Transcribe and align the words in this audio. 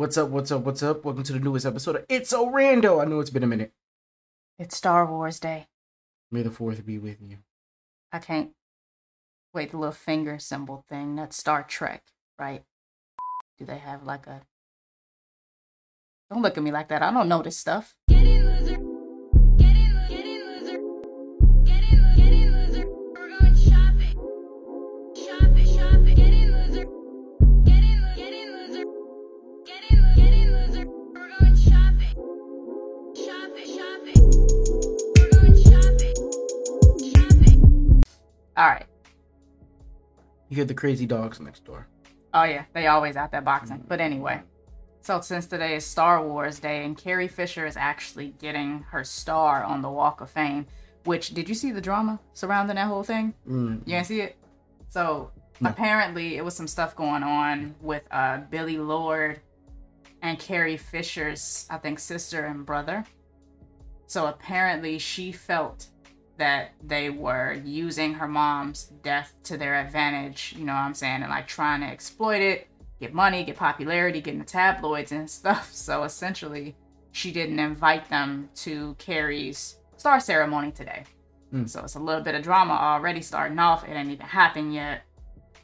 What's 0.00 0.16
up? 0.16 0.30
What's 0.30 0.50
up? 0.50 0.62
What's 0.62 0.82
up? 0.82 1.04
Welcome 1.04 1.24
to 1.24 1.34
the 1.34 1.38
newest 1.38 1.66
episode 1.66 1.96
of 1.96 2.06
It's 2.08 2.30
So 2.30 2.46
Rando. 2.46 3.02
I 3.02 3.04
know 3.04 3.20
it's 3.20 3.28
been 3.28 3.42
a 3.42 3.46
minute. 3.46 3.74
It's 4.58 4.74
Star 4.74 5.04
Wars 5.04 5.38
Day. 5.38 5.66
May 6.30 6.40
the 6.40 6.50
fourth 6.50 6.86
be 6.86 6.96
with 6.96 7.18
you. 7.20 7.36
I 8.10 8.18
can't 8.18 8.52
wait 9.52 9.72
the 9.72 9.76
little 9.76 9.92
finger 9.92 10.38
symbol 10.38 10.86
thing. 10.88 11.16
That's 11.16 11.36
Star 11.36 11.62
Trek, 11.62 12.02
right? 12.38 12.64
Do 13.58 13.66
they 13.66 13.76
have 13.76 14.04
like 14.04 14.26
a 14.26 14.40
Don't 16.30 16.40
look 16.40 16.56
at 16.56 16.64
me 16.64 16.72
like 16.72 16.88
that. 16.88 17.02
I 17.02 17.10
don't 17.10 17.28
know 17.28 17.42
this 17.42 17.58
stuff. 17.58 17.94
Get 18.08 18.19
All 38.60 38.66
right. 38.66 38.84
You 40.50 40.56
hear 40.56 40.66
the 40.66 40.74
crazy 40.74 41.06
dogs 41.06 41.40
next 41.40 41.64
door. 41.64 41.86
Oh 42.34 42.42
yeah, 42.44 42.64
they 42.74 42.88
always 42.88 43.16
out 43.16 43.30
there 43.30 43.40
boxing. 43.40 43.82
But 43.88 44.02
anyway, 44.02 44.42
so 45.00 45.22
since 45.22 45.46
today 45.46 45.76
is 45.76 45.86
Star 45.86 46.22
Wars 46.22 46.58
Day, 46.60 46.84
and 46.84 46.94
Carrie 46.94 47.26
Fisher 47.26 47.64
is 47.64 47.78
actually 47.78 48.34
getting 48.38 48.80
her 48.90 49.02
star 49.02 49.64
on 49.64 49.80
the 49.80 49.88
Walk 49.88 50.20
of 50.20 50.28
Fame. 50.28 50.66
Which 51.04 51.30
did 51.30 51.48
you 51.48 51.54
see 51.54 51.72
the 51.72 51.80
drama 51.80 52.20
surrounding 52.34 52.76
that 52.76 52.86
whole 52.86 53.02
thing? 53.02 53.32
Mm. 53.48 53.78
You 53.86 53.94
didn't 53.94 54.06
see 54.08 54.20
it? 54.20 54.36
So 54.90 55.30
No. 55.60 55.70
apparently, 55.70 56.36
it 56.36 56.44
was 56.44 56.54
some 56.54 56.68
stuff 56.68 56.94
going 56.94 57.22
on 57.22 57.74
with 57.80 58.02
uh, 58.10 58.40
Billie 58.50 58.76
Lourd 58.76 59.40
and 60.20 60.38
Carrie 60.38 60.76
Fisher's, 60.76 61.66
I 61.70 61.78
think, 61.78 61.98
sister 61.98 62.44
and 62.44 62.66
brother. 62.66 63.06
So 64.06 64.26
apparently, 64.26 64.98
she 64.98 65.32
felt 65.32 65.86
that 66.40 66.72
they 66.82 67.10
were 67.10 67.52
using 67.64 68.14
her 68.14 68.26
mom's 68.26 68.86
death 69.02 69.34
to 69.44 69.58
their 69.58 69.74
advantage, 69.74 70.54
you 70.56 70.64
know 70.64 70.72
what 70.72 70.80
I'm 70.80 70.94
saying, 70.94 71.20
and 71.20 71.28
like 71.28 71.46
trying 71.46 71.82
to 71.82 71.86
exploit 71.86 72.40
it, 72.40 72.66
get 72.98 73.12
money, 73.12 73.44
get 73.44 73.56
popularity, 73.56 74.22
get 74.22 74.32
in 74.32 74.40
the 74.40 74.46
tabloids 74.46 75.12
and 75.12 75.30
stuff. 75.40 75.70
So 75.72 76.02
essentially, 76.04 76.74
she 77.12 77.30
didn't 77.30 77.58
invite 77.58 78.08
them 78.08 78.48
to 78.56 78.94
Carrie's 78.98 79.76
star 79.98 80.18
ceremony 80.18 80.72
today. 80.72 81.04
Mm. 81.52 81.68
So 81.68 81.82
it's 81.84 81.96
a 81.96 82.00
little 82.00 82.22
bit 82.22 82.34
of 82.34 82.42
drama 82.42 82.72
already 82.72 83.20
starting 83.20 83.58
off. 83.58 83.86
It 83.86 83.92
ain't 83.92 84.10
even 84.10 84.26
happened 84.26 84.72
yet. 84.72 85.02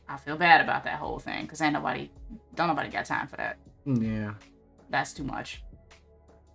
I 0.08 0.18
feel 0.18 0.36
bad 0.36 0.60
about 0.60 0.84
that 0.84 0.98
whole 0.98 1.18
thing 1.18 1.42
because 1.44 1.62
ain't 1.62 1.72
nobody, 1.72 2.10
don't 2.54 2.68
nobody 2.68 2.90
got 2.90 3.06
time 3.06 3.28
for 3.28 3.36
that. 3.36 3.56
Yeah. 3.86 4.34
That's 4.90 5.14
too 5.14 5.24
much. 5.24 5.62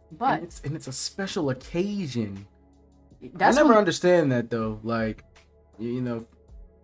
and 0.10 0.20
But 0.20 0.44
it's, 0.44 0.62
and 0.62 0.76
it's 0.76 0.88
a 0.88 0.94
special 0.94 1.50
occasion. 1.50 2.46
That's 3.34 3.58
I 3.58 3.62
never 3.62 3.70
when- 3.70 3.78
understand 3.80 4.32
that 4.32 4.50
though. 4.50 4.80
Like, 4.84 5.24
you, 5.80 6.02
know, 6.02 6.26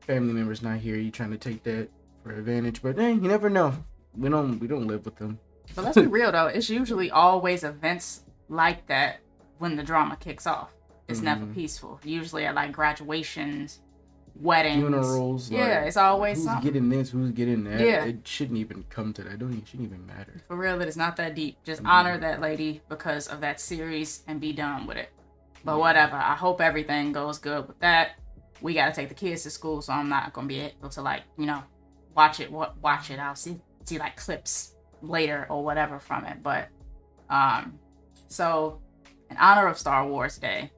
family 0.01 0.33
members 0.33 0.61
not 0.61 0.79
here. 0.79 0.95
You 0.95 1.11
trying 1.11 1.31
to 1.31 1.37
take 1.37 1.63
that 1.63 1.89
for 2.23 2.31
advantage, 2.33 2.81
but 2.81 2.97
hey, 2.97 3.11
you 3.13 3.21
never 3.27 3.49
know. 3.49 3.73
We 4.15 4.29
don't 4.29 4.59
we 4.59 4.67
don't 4.67 4.87
live 4.87 5.05
with 5.05 5.15
them. 5.17 5.39
But 5.75 5.85
let's 5.85 5.97
be 5.97 6.07
real 6.07 6.31
though, 6.31 6.47
it's 6.47 6.69
usually 6.69 7.11
always 7.11 7.63
events 7.63 8.21
like 8.49 8.87
that 8.87 9.19
when 9.59 9.75
the 9.75 9.83
drama 9.83 10.15
kicks 10.19 10.47
off. 10.47 10.73
It's 11.07 11.21
never 11.21 11.45
Mhm. 11.45 11.53
peaceful. 11.53 11.99
Usually 12.03 12.45
at 12.45 12.55
like 12.55 12.71
graduations, 12.71 13.79
weddings, 14.35 14.81
Funerals. 14.81 15.49
Yeah, 15.49 15.79
like, 15.79 15.87
it's 15.87 15.97
always 15.97 16.37
who's 16.37 16.45
something. 16.45 16.63
getting 16.73 16.89
this, 16.89 17.09
who's 17.11 17.31
getting 17.31 17.63
that. 17.63 17.79
Yeah. 17.79 18.05
It 18.05 18.27
shouldn't 18.27 18.57
even 18.59 18.83
come 18.89 19.13
to 19.13 19.23
that. 19.23 19.33
It 19.33 19.39
don't 19.39 19.51
even, 19.53 19.65
shouldn't 19.65 19.87
even 19.89 20.05
matter. 20.05 20.41
For 20.47 20.55
real, 20.57 20.77
that 20.77 20.85
it 20.87 20.89
is 20.89 20.97
not 20.97 21.15
that 21.17 21.33
deep. 21.35 21.57
Just 21.63 21.81
Mhm. 21.83 21.87
honor 21.89 22.17
that 22.17 22.41
lady 22.41 22.81
because 22.89 23.27
of 23.27 23.39
that 23.41 23.59
series 23.61 24.23
and 24.27 24.39
be 24.41 24.51
done 24.53 24.85
with 24.85 24.97
it. 24.97 25.09
But 25.67 25.79
whatever. 25.79 26.15
I 26.15 26.33
hope 26.35 26.61
everything 26.61 27.11
goes 27.11 27.39
good 27.39 27.67
with 27.67 27.77
that. 27.81 28.11
We 28.61 28.73
got 28.73 28.85
to 28.87 28.93
take 28.93 29.09
the 29.09 29.15
kids 29.15 29.43
to 29.43 29.49
school, 29.49 29.81
so 29.81 29.91
I'm 29.91 30.07
not 30.07 30.31
gonna 30.31 30.47
be 30.47 30.61
able 30.61 30.87
to 30.89 31.01
like 31.01 31.23
you 31.37 31.45
know 31.45 31.61
watch 32.15 32.39
it. 32.39 32.49
wa- 32.49 32.71
Watch 32.81 33.11
it. 33.11 33.19
I'll 33.19 33.35
see 33.35 33.59
see 33.83 33.99
like 33.99 34.15
clips 34.15 34.75
later 35.01 35.45
or 35.49 35.61
whatever 35.65 35.99
from 35.99 36.23
it. 36.23 36.41
But 36.41 36.69
um, 37.29 37.77
so 38.29 38.79
in 39.29 39.35
honor 39.35 39.67
of 39.67 39.77
Star 39.77 40.07
Wars 40.07 40.37
Day, 40.37 40.71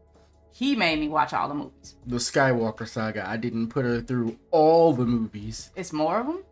he 0.51 0.75
made 0.75 0.99
me 0.99 1.07
watch 1.07 1.33
all 1.33 1.47
the 1.47 1.53
movies. 1.53 1.95
The 2.07 2.17
Skywalker 2.17 2.87
saga. 2.87 3.29
I 3.29 3.37
didn't 3.37 3.67
put 3.69 3.85
her 3.85 4.01
through 4.01 4.39
all 4.49 4.91
the 4.93 5.05
movies. 5.05 5.69
It's 5.75 5.93
more 5.93 6.19
of 6.19 6.25
them. 6.25 6.43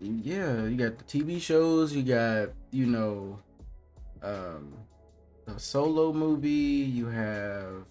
Yeah, 0.00 0.64
you 0.64 0.74
got 0.76 0.98
the 0.98 1.04
TV 1.04 1.40
shows. 1.40 1.94
You 1.94 2.02
got 2.02 2.48
you 2.72 2.86
know, 2.86 3.38
um, 4.22 4.72
the 5.46 5.58
solo 5.58 6.12
movie. 6.12 6.50
You 6.50 7.06
have 7.06 7.84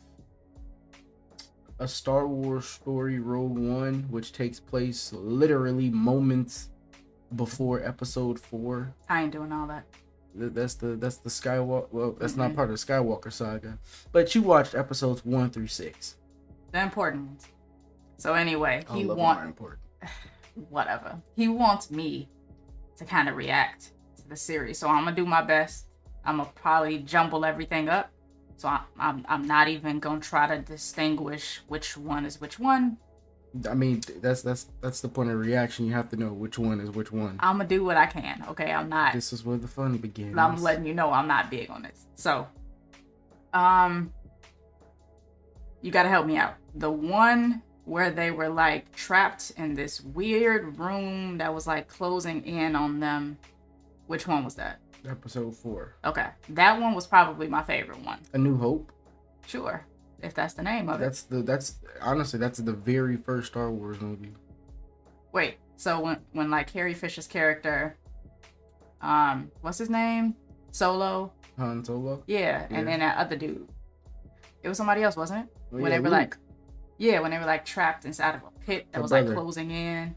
a 1.80 1.88
Star 1.88 2.28
Wars 2.28 2.66
story, 2.66 3.20
Rogue 3.20 3.58
One, 3.58 4.06
which 4.10 4.32
takes 4.32 4.60
place 4.60 5.12
literally 5.14 5.90
moments 5.90 6.70
before 7.36 7.84
Episode 7.84 8.40
Four. 8.40 8.94
I 9.10 9.24
ain't 9.24 9.32
doing 9.32 9.52
all 9.52 9.68
that. 9.68 9.86
That's 10.36 10.76
the 10.76 10.96
that's 10.98 11.18
the 11.18 11.30
Skywalker. 11.30 11.88
Well, 11.92 12.12
that's 12.20 12.36
not 12.36 12.52
Mhm. 12.52 12.56
part 12.56 12.70
of 12.70 12.78
the 12.80 12.86
Skywalker 12.86 13.32
saga, 13.32 13.78
but 14.12 14.36
you 14.36 14.42
watched 14.42 14.76
episodes 14.76 15.24
one 15.26 15.50
through 15.50 15.68
six. 15.68 16.18
The 16.72 16.82
important 16.82 17.28
ones. 17.28 17.48
So 18.18 18.34
anyway, 18.34 18.84
he 18.92 19.02
of 19.04 19.08
them 19.10 19.18
want 19.18 19.40
are 19.40 19.46
important. 19.46 19.82
whatever. 20.70 21.22
He 21.36 21.48
wants 21.48 21.90
me 21.92 22.30
to 22.98 23.06
kind 23.06 23.28
of 23.30 23.36
react 23.36 23.92
to 24.18 24.28
the 24.30 24.36
series. 24.36 24.78
So 24.78 24.88
I'm 24.90 25.04
gonna 25.06 25.16
do 25.16 25.26
my 25.26 25.42
best. 25.42 25.85
I'm 26.26 26.38
gonna 26.38 26.50
probably 26.56 27.00
jumble 27.00 27.46
everything 27.46 27.90
up. 27.90 28.12
So 28.58 28.70
I'm, 28.70 28.82
I'm, 29.00 29.26
I'm 29.28 29.48
not 29.48 29.68
even 29.68 30.00
gonna 30.00 30.22
try 30.22 30.48
to 30.48 30.62
distinguish 30.62 31.62
which 31.68 31.98
one 31.98 32.26
is 32.26 32.40
which 32.40 32.60
one. 32.60 32.98
I 33.70 33.74
mean, 33.74 34.02
that's 34.22 34.42
that's 34.42 34.68
that's 34.82 35.02
the 35.02 35.08
point 35.08 35.30
of 35.30 35.40
reaction. 35.40 35.86
You 35.86 35.94
have 35.94 36.10
to 36.10 36.18
know 36.18 36.34
which 36.34 36.58
one 36.58 36.82
is 36.82 36.90
which 36.90 37.12
one. 37.12 37.38
I'm 37.40 37.58
gonna 37.58 37.70
do 37.70 37.84
what 37.84 37.96
I 37.96 38.06
can. 38.06 38.44
Okay, 38.50 38.72
I'm 38.72 38.90
not. 38.90 39.14
This 39.14 39.32
is 39.32 39.46
where 39.46 39.58
the 39.58 39.68
fun 39.68 39.98
begins. 39.98 40.38
I'm 40.38 40.58
letting 40.62 40.86
you 40.86 40.94
know 40.94 41.12
I'm 41.12 41.28
not 41.28 41.50
big 41.50 41.70
on 41.70 41.84
this. 41.84 42.06
So, 42.16 42.48
um, 43.54 44.12
you 45.82 45.92
gotta 45.92 46.10
help 46.10 46.26
me 46.26 46.36
out. 46.36 46.56
The 46.76 46.92
one 46.92 47.62
where 47.86 48.12
they 48.12 48.32
were 48.32 48.50
like 48.50 48.92
trapped 48.94 49.54
in 49.58 49.74
this 49.74 50.02
weird 50.02 50.78
room 50.78 51.38
that 51.38 51.54
was 51.54 51.68
like 51.68 51.88
closing 51.88 52.44
in 52.46 52.76
on 52.76 53.00
them. 53.00 53.38
Which 54.08 54.28
one 54.28 54.44
was 54.44 54.56
that? 54.56 54.80
Episode 55.10 55.56
four, 55.56 55.96
Okay, 56.06 56.28
that 56.50 56.80
one 56.80 56.94
was 56.96 57.06
probably 57.08 57.48
my 57.48 57.62
favorite 57.64 58.00
one. 58.04 58.20
A 58.34 58.38
New 58.38 58.58
Hope. 58.58 58.92
Sure, 59.46 59.86
if 60.22 60.34
that's 60.34 60.54
the 60.54 60.64
name 60.64 60.90
of 60.90 61.00
it. 61.00 61.04
That's 61.04 61.24
the 61.24 61.42
that's 61.44 61.76
honestly 62.02 62.40
that's 62.40 62.60
the 62.60 62.74
very 62.74 63.18
first 63.18 63.48
Star 63.48 63.72
Wars 63.72 64.00
movie. 64.02 64.32
Wait, 65.32 65.58
so 65.78 66.00
when 66.00 66.18
when 66.34 66.50
like 66.50 66.68
Carrie 66.72 66.94
Fisher's 66.94 67.28
character, 67.28 67.98
um, 69.02 69.52
what's 69.62 69.78
his 69.78 69.90
name? 69.90 70.36
Solo. 70.72 71.32
Han 71.58 71.84
Solo. 71.86 72.24
Yeah, 72.28 72.68
Yeah. 72.70 72.78
and 72.78 72.88
then 72.88 73.00
that 73.00 73.18
other 73.18 73.36
dude. 73.36 73.68
It 74.64 74.68
was 74.70 74.78
somebody 74.78 75.04
else, 75.04 75.16
wasn't 75.16 75.46
it? 75.46 75.56
Oh, 75.72 75.76
when 75.78 75.84
yeah, 75.84 75.90
they 75.90 76.00
were 76.00 76.10
Luke. 76.10 76.12
like, 76.20 76.38
yeah, 76.98 77.20
when 77.20 77.32
they 77.32 77.38
were 77.38 77.46
like 77.46 77.66
trapped 77.66 78.06
inside 78.06 78.36
of 78.36 78.42
a 78.44 78.60
pit 78.66 78.88
that 78.92 78.98
Her 78.98 79.02
was 79.04 79.12
like 79.12 79.28
closing 79.28 79.70
in. 79.72 80.16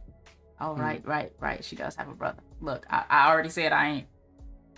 Oh 0.61 0.75
Hmm. 0.75 0.81
right, 0.81 1.07
right, 1.07 1.33
right. 1.39 1.63
She 1.65 1.77
does 1.77 1.95
have 1.97 2.09
a 2.09 2.15
brother. 2.15 2.43
Look, 2.61 2.87
I, 2.91 3.05
I 3.09 3.31
already 3.31 3.51
said 3.51 3.73
I 3.73 3.89
ain't. 3.89 4.07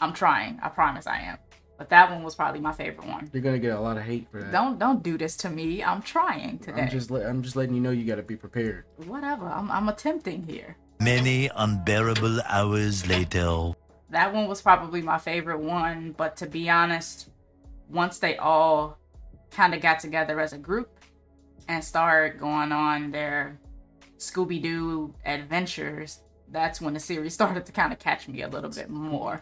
I'm 0.01 0.13
trying. 0.13 0.59
I 0.63 0.69
promise 0.69 1.07
I 1.07 1.21
am. 1.21 1.39
But 1.81 1.89
that 1.89 2.11
one 2.11 2.23
was 2.23 2.35
probably 2.35 2.61
my 2.61 2.73
favorite 2.73 3.07
one. 3.07 3.31
you're 3.33 3.43
gonna 3.43 3.59
get 3.59 3.75
a 3.75 3.81
lot 3.81 3.97
of 3.97 4.03
hate 4.03 4.29
for 4.31 4.43
that. 4.43 4.53
Don't 4.53 4.79
don't 4.79 5.03
do 5.03 5.17
this 5.17 5.35
to 5.39 5.49
me. 5.49 5.83
I'm 5.83 6.03
trying 6.03 6.59
today. 6.59 6.83
I'm 6.83 6.91
just 6.91 7.11
let, 7.11 7.25
I'm 7.25 7.43
just 7.43 7.57
letting 7.57 7.75
you 7.75 7.81
know 7.81 7.91
you 7.91 8.05
got 8.05 8.17
to 8.17 8.23
be 8.23 8.37
prepared. 8.37 8.85
Whatever. 9.07 9.47
I'm 9.47 9.71
I'm 9.71 9.89
attempting 9.89 10.43
here. 10.43 10.77
Many 11.01 11.49
unbearable 11.57 12.43
hours 12.43 13.07
later. 13.09 13.73
That 14.11 14.35
one 14.35 14.47
was 14.47 14.61
probably 14.61 15.01
my 15.01 15.17
favorite 15.17 15.61
one. 15.61 16.13
But 16.19 16.37
to 16.37 16.47
be 16.47 16.69
honest, 16.69 17.31
once 17.89 18.19
they 18.19 18.37
all 18.37 18.99
kind 19.51 19.75
of 19.75 19.81
got 19.81 20.01
together 20.01 20.39
as 20.39 20.53
a 20.53 20.59
group 20.59 20.91
and 21.69 21.83
started 21.83 22.39
going 22.39 22.73
on 22.73 23.11
their 23.11 23.59
Scooby 24.19 24.63
Doo 24.63 25.15
adventures, 25.25 26.21
that's 26.51 26.81
when 26.81 26.95
the 26.95 27.01
series 27.01 27.35
started 27.41 27.65
to 27.67 27.73
kind 27.73 27.93
of 27.93 27.99
catch 27.99 28.29
me 28.29 28.43
a 28.43 28.49
little 28.49 28.71
bit 28.71 28.89
more. 28.91 29.41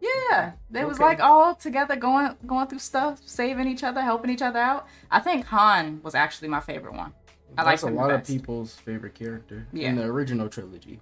Yeah, 0.00 0.52
they 0.70 0.84
was 0.84 0.96
Okay. 0.98 1.04
like 1.04 1.20
all 1.20 1.54
together 1.54 1.96
going 1.96 2.36
going 2.46 2.66
through 2.68 2.78
stuff, 2.80 3.20
saving 3.24 3.66
each 3.68 3.84
other, 3.84 4.00
helping 4.00 4.30
each 4.30 4.42
other 4.42 4.58
out. 4.58 4.86
I 5.10 5.20
think 5.20 5.46
Han 5.46 6.00
was 6.02 6.14
actually 6.14 6.48
my 6.48 6.60
favorite 6.60 6.94
one. 6.94 7.12
I 7.58 7.62
liked 7.62 7.82
a 7.82 7.86
lot 7.86 8.10
of 8.10 8.24
people's 8.24 8.74
favorite 8.74 9.14
character 9.14 9.66
Yeah. 9.72 9.88
in 9.88 9.96
the 9.96 10.04
original 10.04 10.48
trilogy. 10.48 11.00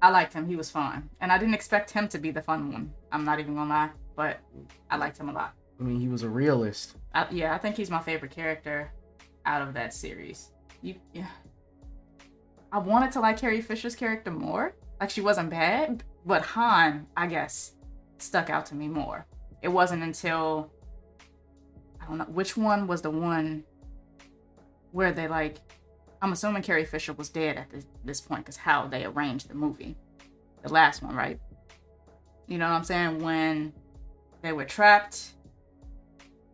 I 0.00 0.10
liked 0.10 0.32
him. 0.32 0.46
He 0.46 0.54
was 0.54 0.70
fun, 0.70 1.10
and 1.20 1.32
I 1.32 1.38
didn't 1.38 1.54
expect 1.54 1.90
him 1.90 2.06
to 2.08 2.18
be 2.18 2.30
the 2.30 2.42
fun 2.42 2.72
one. 2.72 2.92
I'm 3.10 3.24
not 3.24 3.40
even 3.40 3.54
gonna 3.56 3.68
lie, 3.70 3.90
but 4.14 4.38
I 4.90 4.96
liked 4.96 5.18
him 5.18 5.28
a 5.28 5.32
lot. 5.32 5.54
I 5.80 5.82
mean, 5.82 5.98
he 6.00 6.08
was 6.08 6.22
a 6.22 6.28
realist. 6.28 6.96
I, 7.14 7.26
yeah, 7.30 7.54
I 7.54 7.58
think 7.58 7.76
he's 7.76 7.90
my 7.90 8.00
favorite 8.00 8.30
character 8.30 8.92
out 9.44 9.62
of 9.62 9.74
that 9.74 9.92
series. 9.94 10.50
You, 10.82 10.94
yeah. 11.12 11.26
I 12.72 12.78
wanted 12.78 13.12
to 13.12 13.20
like 13.20 13.38
Carrie 13.38 13.60
Fisher's 13.60 13.96
character 13.96 14.30
more. 14.30 14.74
Like 15.00 15.10
she 15.10 15.20
wasn't 15.20 15.50
bad, 15.50 16.04
but 16.26 16.42
Han, 16.42 17.06
I 17.16 17.26
guess, 17.26 17.72
stuck 18.18 18.50
out 18.50 18.66
to 18.66 18.74
me 18.74 18.88
more. 18.88 19.26
It 19.62 19.68
wasn't 19.68 20.02
until 20.02 20.70
I 22.00 22.06
don't 22.06 22.18
know 22.18 22.24
which 22.24 22.56
one 22.56 22.86
was 22.86 23.02
the 23.02 23.10
one 23.10 23.64
where 24.92 25.12
they 25.12 25.28
like 25.28 25.58
I'm 26.20 26.32
assuming 26.32 26.62
Carrie 26.62 26.84
Fisher 26.84 27.12
was 27.12 27.28
dead 27.28 27.56
at 27.56 27.70
this, 27.70 27.86
this 28.04 28.20
point 28.20 28.44
because 28.44 28.56
how 28.56 28.86
they 28.86 29.04
arranged 29.04 29.48
the 29.48 29.54
movie. 29.54 29.96
The 30.62 30.72
last 30.72 31.02
one, 31.02 31.14
right? 31.14 31.38
You 32.46 32.58
know 32.58 32.68
what 32.68 32.74
I'm 32.74 32.84
saying? 32.84 33.22
When 33.22 33.72
they 34.42 34.52
were 34.52 34.64
trapped 34.64 35.34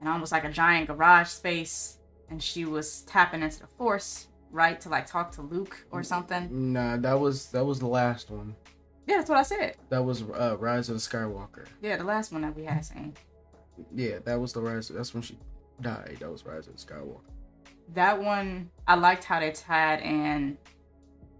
in 0.00 0.06
almost 0.06 0.32
like 0.32 0.44
a 0.44 0.50
giant 0.50 0.88
garage 0.88 1.28
space 1.28 1.99
and 2.28 2.43
she 2.43 2.64
was 2.67 3.02
tapping 3.02 3.43
into 3.43 3.60
the 3.60 3.67
force, 3.67 4.28
right? 4.54 4.80
To 4.80 4.88
like 4.88 5.06
talk 5.06 5.32
to 5.32 5.42
Luke 5.42 5.84
or 5.90 6.02
something. 6.02 6.72
Nah, 6.72 6.96
that 6.98 7.18
was 7.18 7.48
that 7.48 7.64
was 7.64 7.80
the 7.80 7.88
last 7.88 8.30
one. 8.30 8.54
Yeah, 9.06 9.16
that's 9.16 9.28
what 9.28 9.38
I 9.38 9.42
said. 9.42 9.76
That 9.90 10.02
was 10.02 10.22
uh, 10.22 10.56
Rise 10.58 10.88
of 10.88 10.94
the 10.94 11.00
Skywalker. 11.00 11.66
Yeah, 11.82 11.96
the 11.96 12.04
last 12.04 12.32
one 12.32 12.40
that 12.42 12.56
we 12.56 12.64
had 12.64 12.84
seen. 12.84 13.14
Yeah, 13.94 14.20
that 14.24 14.40
was 14.40 14.52
the 14.52 14.62
Rise. 14.62 14.88
That's 14.88 15.12
when 15.12 15.22
she 15.22 15.38
died. 15.80 16.18
That 16.20 16.30
was 16.30 16.46
Rise 16.46 16.68
of 16.68 16.76
the 16.76 16.82
Skywalker. 16.82 17.20
That 17.92 18.22
one, 18.22 18.70
I 18.86 18.94
liked 18.94 19.24
how 19.24 19.40
they 19.40 19.50
tied 19.50 20.00
in 20.00 20.56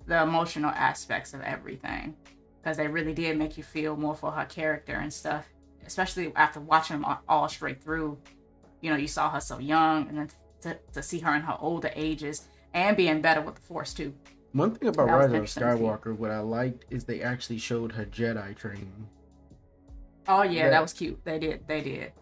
the 0.07 0.23
emotional 0.23 0.71
aspects 0.71 1.33
of 1.33 1.41
everything 1.41 2.17
because 2.61 2.77
they 2.77 2.89
really 2.89 3.15
did 3.15 3.39
make 3.39 3.57
you 3.57 3.63
feel 3.63 3.97
more 3.97 4.15
for 4.15 4.31
her 4.31 4.45
character 4.45 4.97
and 4.97 5.13
stuff. 5.13 5.47
Especially 5.87 6.33
after 6.35 6.61
watching 6.61 6.97
them 6.97 7.05
all, 7.05 7.21
all 7.29 7.49
straight 7.49 7.83
through. 7.83 8.19
You 8.81 8.91
know, 8.91 8.97
you 8.97 9.09
saw 9.09 9.31
her 9.31 9.41
so 9.41 9.59
young, 9.59 10.09
and 10.09 10.19
then 10.19 10.31
to, 10.63 10.79
to 10.93 11.03
see 11.03 11.21
her 11.21 11.35
in 11.35 11.43
her 11.43 11.57
older 11.61 11.91
ages 11.95 12.49
and 12.75 12.97
being 12.97 13.21
better 13.23 13.41
with 13.41 13.55
the 13.55 13.61
Force 13.63 13.95
too. 13.95 14.13
One 14.53 14.75
thing 14.75 14.89
about 14.89 15.07
That 15.07 15.13
Rise 15.15 15.25
of 15.27 15.31
the 15.31 15.37
interesting 15.39 15.63
to 15.65 15.73
see. 15.77 15.79
Skywalker, 15.83 16.17
what 16.17 16.31
I 16.31 16.41
liked 16.41 16.85
is 16.91 17.05
they 17.05 17.23
actually 17.23 17.59
showed 17.59 17.93
her 17.93 18.05
Jedi 18.05 18.55
training. 18.57 19.09
Oh 20.29 20.43
yeah, 20.43 20.65
Yeah. 20.65 20.71
that 20.71 20.83
was 20.83 20.93
cute. 20.93 21.25
They 21.25 21.39
did, 21.39 21.67
they 21.67 21.81
did, 21.81 22.13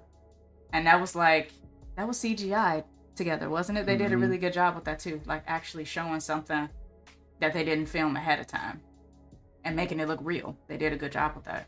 and 0.72 0.87
that 0.87 1.00
was 1.00 1.14
like 1.16 1.52
that 1.96 2.06
was 2.08 2.19
CGI 2.19 2.84
together, 3.14 3.50
wasn't 3.50 3.76
it? 3.78 3.84
They 3.87 3.96
did 3.96 4.12
a 4.12 4.16
Mhm. 4.16 4.20
really 4.22 4.38
good 4.38 4.52
job 4.54 4.75
with 4.75 4.84
that 4.84 4.99
too, 4.99 5.20
like 5.26 5.43
actually 5.46 5.84
showing 5.84 6.20
something 6.20 6.69
that 7.40 7.52
they 7.52 7.64
didn't 7.64 7.87
film 7.87 8.16
ahead 8.16 8.40
of 8.40 8.46
time 8.46 8.81
and 9.64 9.76
making 9.76 10.00
it 10.00 10.08
look 10.08 10.20
real. 10.22 10.56
They 10.69 10.76
did 10.78 10.93
a 10.93 10.96
good 10.96 11.12
job 11.12 11.34
with 11.37 11.44
that. 11.44 11.66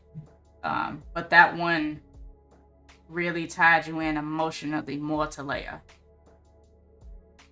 Um, 0.62 1.02
but 1.12 1.28
that 1.30 1.56
one 1.56 2.00
really 3.10 3.46
tied 3.46 3.86
you 3.86 4.00
in 4.00 4.16
emotionally 4.16 4.96
more 4.96 5.26
to 5.26 5.42
Leia. 5.42 5.80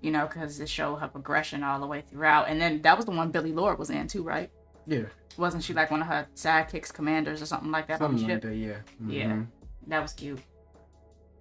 You 0.02 0.10
know, 0.10 0.26
because 0.26 0.60
it 0.60 0.69
showed 0.69 0.96
her 0.96 1.08
progression 1.08 1.62
all 1.62 1.81
the 1.81 1.87
way 1.87 2.02
throughout, 2.02 2.49
and 2.49 2.60
then 2.60 2.82
that 2.82 2.96
was 2.96 3.06
the 3.06 3.12
one 3.12 3.31
Billie 3.31 3.52
Lourd 3.52 3.78
was 3.78 3.88
in 3.88 4.08
too, 4.08 4.22
right? 4.22 4.50
Yeah, 4.87 5.04
Wasn't 5.38 5.62
she 5.62 5.72
like 5.72 5.90
one 5.93 6.00
of 6.02 6.08
her 6.08 6.26
sidekicks, 6.34 6.93
commanders, 6.93 7.40
or 7.40 7.46
something 7.46 7.70
like 7.70 7.87
that 7.87 7.99
something 8.00 8.28
like 8.28 8.43
that. 8.43 8.54
Yeah. 8.54 8.78
Yeah. 9.06 9.26
Mhm. 9.26 9.46
That 9.87 10.02
was 10.02 10.12
cute. 10.12 10.40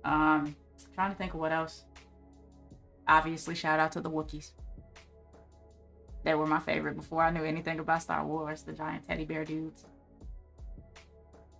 Um, 0.05 0.55
trying 0.93 1.11
to 1.11 1.17
think 1.17 1.33
of 1.33 1.39
what 1.39 1.51
else. 1.51 1.85
Obviously, 3.07 3.55
shout 3.55 3.79
out 3.79 3.91
to 3.93 4.01
the 4.01 4.09
Wookiees. 4.11 4.51
They 6.23 6.35
were 6.35 6.45
my 6.45 6.59
favorite 6.59 6.95
before 6.95 7.23
I 7.23 7.31
knew 7.31 7.43
anything 7.43 7.79
about 7.79 8.03
Star 8.03 8.23
Wars. 8.25 8.61
The 8.61 8.73
giant 8.73 9.07
teddy 9.07 9.25
bear 9.25 9.43
dudes. 9.43 9.85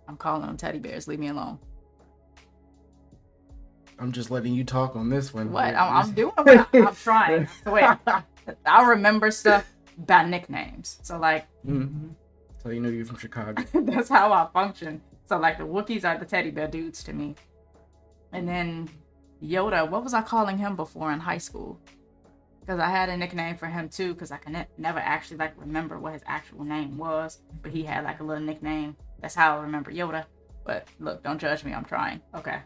I'm 0.06 0.16
calling 0.16 0.46
them 0.46 0.56
teddy 0.56 0.78
bears. 0.78 1.08
Leave 1.08 1.18
me 1.18 1.28
alone. 1.28 1.58
I'm 3.98 4.12
just 4.12 4.30
letting 4.30 4.54
you 4.54 4.64
talk 4.64 4.96
on 4.96 5.08
this 5.08 5.32
one. 5.32 5.52
What? 5.52 5.74
I'm, 5.74 5.96
I'm 5.96 6.12
doing. 6.12 6.32
What 6.36 6.48
I, 6.74 6.78
I'm 6.78 6.94
trying. 6.94 7.46
I 7.46 7.48
swear. 7.62 8.00
I 8.66 8.88
remember 8.88 9.30
stuff 9.30 9.70
by 9.98 10.24
nicknames. 10.24 10.98
So 11.02 11.18
like 11.18 11.46
hmm 11.64 12.08
So 12.62 12.70
you 12.70 12.80
know 12.80 12.88
you're 12.88 13.04
from 13.04 13.18
Chicago. 13.18 13.62
that's 13.74 14.08
how 14.08 14.32
I 14.32 14.48
function. 14.52 15.00
So 15.26 15.38
like 15.38 15.58
the 15.58 15.64
Wookiees 15.64 16.04
are 16.04 16.18
the 16.18 16.24
teddy 16.24 16.50
bear 16.50 16.68
dudes 16.68 17.02
to 17.04 17.12
me. 17.12 17.34
And 18.32 18.48
then 18.48 18.88
Yoda, 19.42 19.88
what 19.88 20.02
was 20.02 20.14
I 20.14 20.22
calling 20.22 20.58
him 20.58 20.76
before 20.76 21.12
in 21.12 21.20
high 21.20 21.38
school? 21.38 21.80
Because 22.60 22.78
I 22.78 22.88
had 22.88 23.08
a 23.08 23.16
nickname 23.16 23.56
for 23.56 23.66
him 23.66 23.88
too, 23.88 24.14
because 24.14 24.30
I 24.30 24.36
can 24.36 24.52
ne- 24.52 24.68
never 24.78 25.00
actually 25.00 25.38
like 25.38 25.52
remember 25.56 25.98
what 25.98 26.12
his 26.12 26.22
actual 26.26 26.64
name 26.64 26.96
was, 26.96 27.40
but 27.60 27.72
he 27.72 27.82
had 27.82 28.04
like 28.04 28.20
a 28.20 28.24
little 28.24 28.42
nickname. 28.42 28.96
That's 29.20 29.34
how 29.34 29.58
I 29.58 29.62
remember 29.62 29.90
Yoda. 29.90 30.24
But 30.64 30.86
look, 31.00 31.22
don't 31.24 31.40
judge 31.40 31.64
me. 31.64 31.72
I'm 31.72 31.84
trying. 31.84 32.20
Okay. 32.34 32.60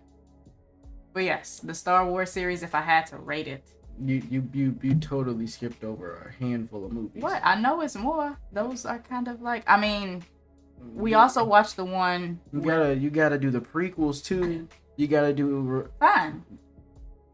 But 1.16 1.24
yes, 1.24 1.60
the 1.60 1.72
Star 1.72 2.06
Wars 2.06 2.30
series. 2.30 2.62
If 2.62 2.74
I 2.74 2.82
had 2.82 3.06
to 3.06 3.16
rate 3.16 3.48
it, 3.48 3.64
You 4.04 4.22
you 4.28 4.46
you 4.52 4.78
you 4.82 4.94
totally 4.96 5.46
skipped 5.46 5.82
over 5.82 6.28
a 6.28 6.44
handful 6.44 6.84
of 6.84 6.92
movies. 6.92 7.22
what 7.22 7.40
I 7.42 7.58
know 7.58 7.80
it's 7.80 7.96
more. 7.96 8.36
Those 8.52 8.84
are 8.84 8.98
kind 8.98 9.26
of 9.26 9.40
like. 9.40 9.64
I 9.66 9.80
mean, 9.80 10.22
we 10.94 11.14
also 11.14 11.42
watched 11.42 11.76
the 11.76 11.86
one. 11.86 12.38
You 12.52 12.58
with- 12.58 12.68
gotta 12.68 12.94
you 12.96 13.08
gotta 13.08 13.38
do 13.38 13.50
the 13.50 13.62
prequels 13.62 14.22
too. 14.22 14.68
You 14.98 15.08
gotta 15.08 15.32
do 15.32 15.88
Fine. 15.98 16.44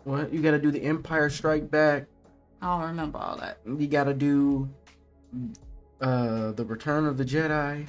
what? 0.05 0.32
You 0.32 0.40
gotta 0.40 0.61
do 0.61 0.70
the 0.70 0.85
Empire 0.85 1.28
Strike 1.28 1.69
Back. 1.69 2.05
I 2.61 2.78
don't 2.78 2.87
remember 2.90 3.19
all 3.19 3.37
that. 3.38 3.58
You 3.67 3.88
gotta 3.88 4.14
do 4.14 4.70
uh 6.00 6.52
the 6.52 6.64
Return 6.64 7.05
of 7.05 7.19
the 7.19 7.25
Jedi. 7.25 7.88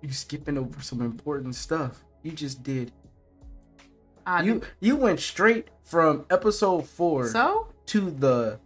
You 0.00 0.12
skipping 0.12 0.58
over 0.58 0.80
some 0.80 1.00
important 1.02 1.56
stuff. 1.56 2.04
You 2.22 2.30
just 2.30 2.62
did. 2.62 2.92
I 4.26 4.42
you 4.42 4.54
do- 4.60 4.66
you 4.80 4.96
went 4.96 5.20
straight 5.20 5.68
from 5.82 6.24
episode 6.30 6.86
four 6.88 7.28
So 7.28 7.68
to 7.86 8.10
the 8.10 8.58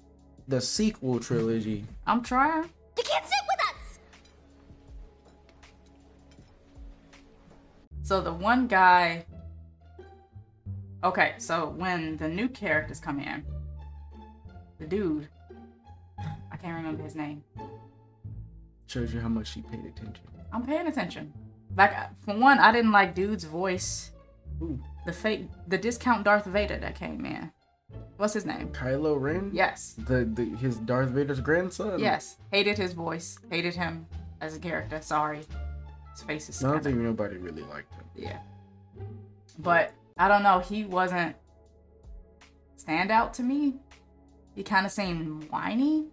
the 0.46 0.60
sequel 0.60 1.20
trilogy. 1.20 1.84
I'm 2.06 2.22
trying. 2.22 2.64
You 2.96 3.02
can't 3.04 3.24
sit 3.24 3.38
with 3.50 3.60
us! 3.68 3.98
So 8.02 8.20
the 8.20 8.32
one 8.32 8.66
guy. 8.66 9.24
Okay, 11.04 11.34
so 11.38 11.68
when 11.76 12.16
the 12.16 12.28
new 12.28 12.48
characters 12.48 12.98
come 12.98 13.20
in, 13.20 13.44
the 14.80 14.86
dude, 14.86 15.28
I 16.50 16.56
can't 16.56 16.74
remember 16.76 17.02
his 17.04 17.14
name. 17.14 17.44
Shows 18.86 19.12
you 19.14 19.20
how 19.20 19.28
much 19.28 19.52
she 19.52 19.60
paid 19.62 19.84
attention. 19.84 20.24
I'm 20.52 20.64
paying 20.64 20.86
attention. 20.88 21.32
Like 21.76 21.92
uh, 21.96 22.06
for 22.24 22.34
one, 22.36 22.58
I 22.58 22.72
didn't 22.72 22.90
like 22.90 23.14
dude's 23.14 23.44
voice. 23.44 24.12
Ooh. 24.62 24.80
The 25.08 25.14
fake, 25.14 25.48
the 25.66 25.78
discount 25.78 26.24
Darth 26.24 26.44
Vader 26.44 26.76
that 26.76 26.94
came 26.94 27.24
in. 27.24 27.50
What's 28.18 28.34
his 28.34 28.44
name? 28.44 28.68
Kylo 28.74 29.18
Ren. 29.18 29.48
Yes, 29.54 29.94
The, 30.06 30.26
the 30.26 30.44
his 30.44 30.76
Darth 30.76 31.08
Vader's 31.08 31.40
grandson. 31.40 31.98
yes. 31.98 32.36
Hated 32.52 32.76
his 32.76 32.92
voice. 32.92 33.38
Hated 33.50 33.74
him 33.74 34.06
as 34.42 34.54
a 34.54 34.58
character. 34.58 35.00
Sorry, 35.00 35.40
his 36.12 36.22
face 36.24 36.50
is. 36.50 36.62
I 36.62 36.66
don't 36.66 36.74
kinda- 36.82 36.90
think 36.90 37.02
nobody 37.02 37.38
really 37.38 37.62
liked 37.62 37.90
him. 37.94 38.04
Yeah. 38.14 38.38
But 39.60 39.94
I 40.18 40.28
don't 40.28 40.42
know, 40.42 40.58
he 40.58 40.84
wasn't 40.84 41.34
stand 42.76 43.10
out 43.10 43.32
to 43.32 43.42
me. 43.42 43.76
He 44.54 44.62
kind 44.62 44.84
of 44.84 44.92
seemed 44.92 45.44
whiny 45.50 46.08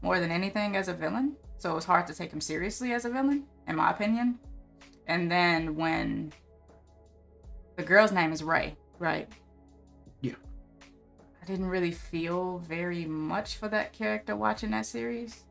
more 0.00 0.20
than 0.20 0.30
anything 0.30 0.74
as 0.74 0.88
a 0.88 0.94
villain. 0.94 1.36
So 1.58 1.70
it 1.70 1.74
was 1.74 1.84
hard 1.84 2.06
to 2.06 2.14
take 2.14 2.32
him 2.32 2.40
seriously 2.40 2.94
as 2.94 3.04
a 3.04 3.10
villain, 3.10 3.44
in 3.66 3.76
my 3.76 3.90
opinion. 3.90 4.38
And 5.06 5.30
then 5.30 5.76
when 5.76 6.32
the 7.78 7.84
girl's 7.84 8.10
name 8.10 8.32
is 8.32 8.42
Rey, 8.42 8.76
right? 8.98 9.28
Yeah. 10.20 10.34
I 11.40 11.46
didn't 11.46 11.66
really 11.66 11.92
feel 11.92 12.58
very 12.58 13.04
much 13.04 13.56
for 13.56 13.68
that 13.68 13.92
character 13.92 14.34
watching 14.34 14.72
that 14.72 14.84
series. 14.84 15.44